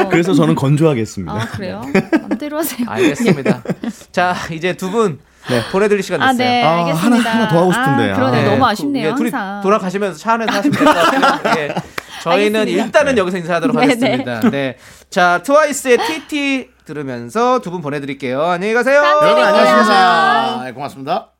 [0.09, 1.33] 그래서 저는 건조하겠습니다.
[1.33, 1.81] 아 그래요?
[2.21, 2.87] 맘대로 하세요.
[2.89, 3.63] 알겠습니다.
[4.11, 5.19] 자 이제 두분
[5.71, 6.47] 보내드릴 시간 아, 됐어요.
[6.47, 7.29] 네, 아, 알겠습니다.
[7.29, 8.11] 하나- 하나 더 하고 싶은데.
[8.11, 8.49] 아, 그러네, 아.
[8.51, 9.61] 너무 아쉽네요, 예, 둘이 항상.
[9.61, 11.57] 돌아가시면서 차 안에서 하시면 될것 같아요.
[11.59, 11.75] 예.
[12.23, 12.85] 저희는 알겠습니다.
[12.85, 14.39] 일단은 여기서 인사하도록 하겠습니다.
[14.49, 14.77] 네.
[15.09, 18.41] 자, 트와이스의 TT 들으면서 두 분 보내드릴게요.
[18.43, 18.97] 안녕히 가세요.
[19.21, 20.61] 여러분 안녕하십니까.
[20.65, 21.31] 네, 고맙습니다.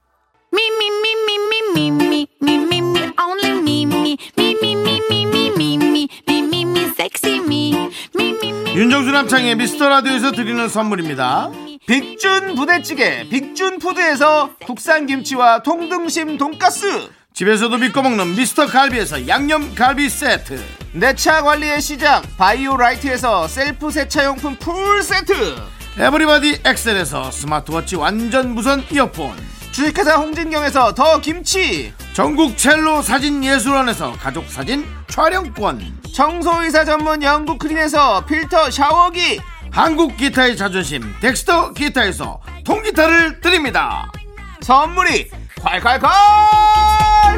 [8.76, 11.50] 윤정수 남창희의 미스터 라디오에서 드리는 선물입니다.
[11.88, 17.10] 빅준 부대찌개, 빅준 푸드에서 국산 김치와 통등심 돈가스.
[17.40, 20.62] 집에서도 믿고 먹는 미스터 갈비에서 양념 갈비 세트.
[20.92, 25.56] 내 차 관리의 시작, 바이오라이트에서 셀프 세차용품 풀 세트.
[25.98, 29.38] 에브리바디 엑셀에서 스마트워치 완전 무선 이어폰.
[29.72, 31.94] 주식회사 홍진경에서 더 김치.
[32.12, 36.02] 전국 첼로 사진 예술원에서 가족 사진 촬영권.
[36.14, 39.40] 청소이사 전문 영국 크린에서 필터 샤워기.
[39.72, 44.12] 한국 기타의 자존심 덱스터 기타에서 통기타를 드립니다.
[44.60, 45.30] 선물이
[45.62, 46.08] 콸콸콸!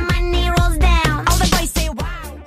[0.08, 1.26] Money rolls down.
[1.28, 2.38] All the boys say wow.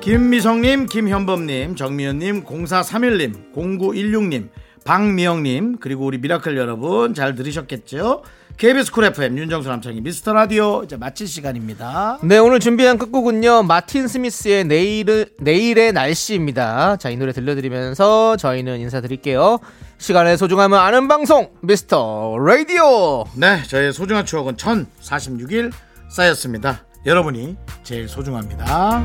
[0.00, 4.48] 김미성님, 김현범님, 정미연님, 0431님, 0916님,
[4.84, 8.22] 박미영님, 그리고 우리 미라클 여러분 잘 들으셨겠죠?
[8.58, 12.18] KBS Cool FM 윤정수 남창희 미스터 라디오 이제 마칠 시간입니다.
[12.24, 13.62] 네, 오늘 준비한 끝곡은요.
[13.62, 16.96] 마틴 스미스의 내일, 내일의 날씨입니다.
[16.96, 19.60] 자, 이 노래 들려드리면서 저희는 인사드릴게요.
[19.98, 23.26] 시간의 소중함을 아는 방송, 미스터 라디오!
[23.36, 25.70] 네, 저의 소중한 추억은 1046일
[26.08, 26.84] 쌓였습니다.
[27.06, 29.04] 여러분이 제일 소중합니다.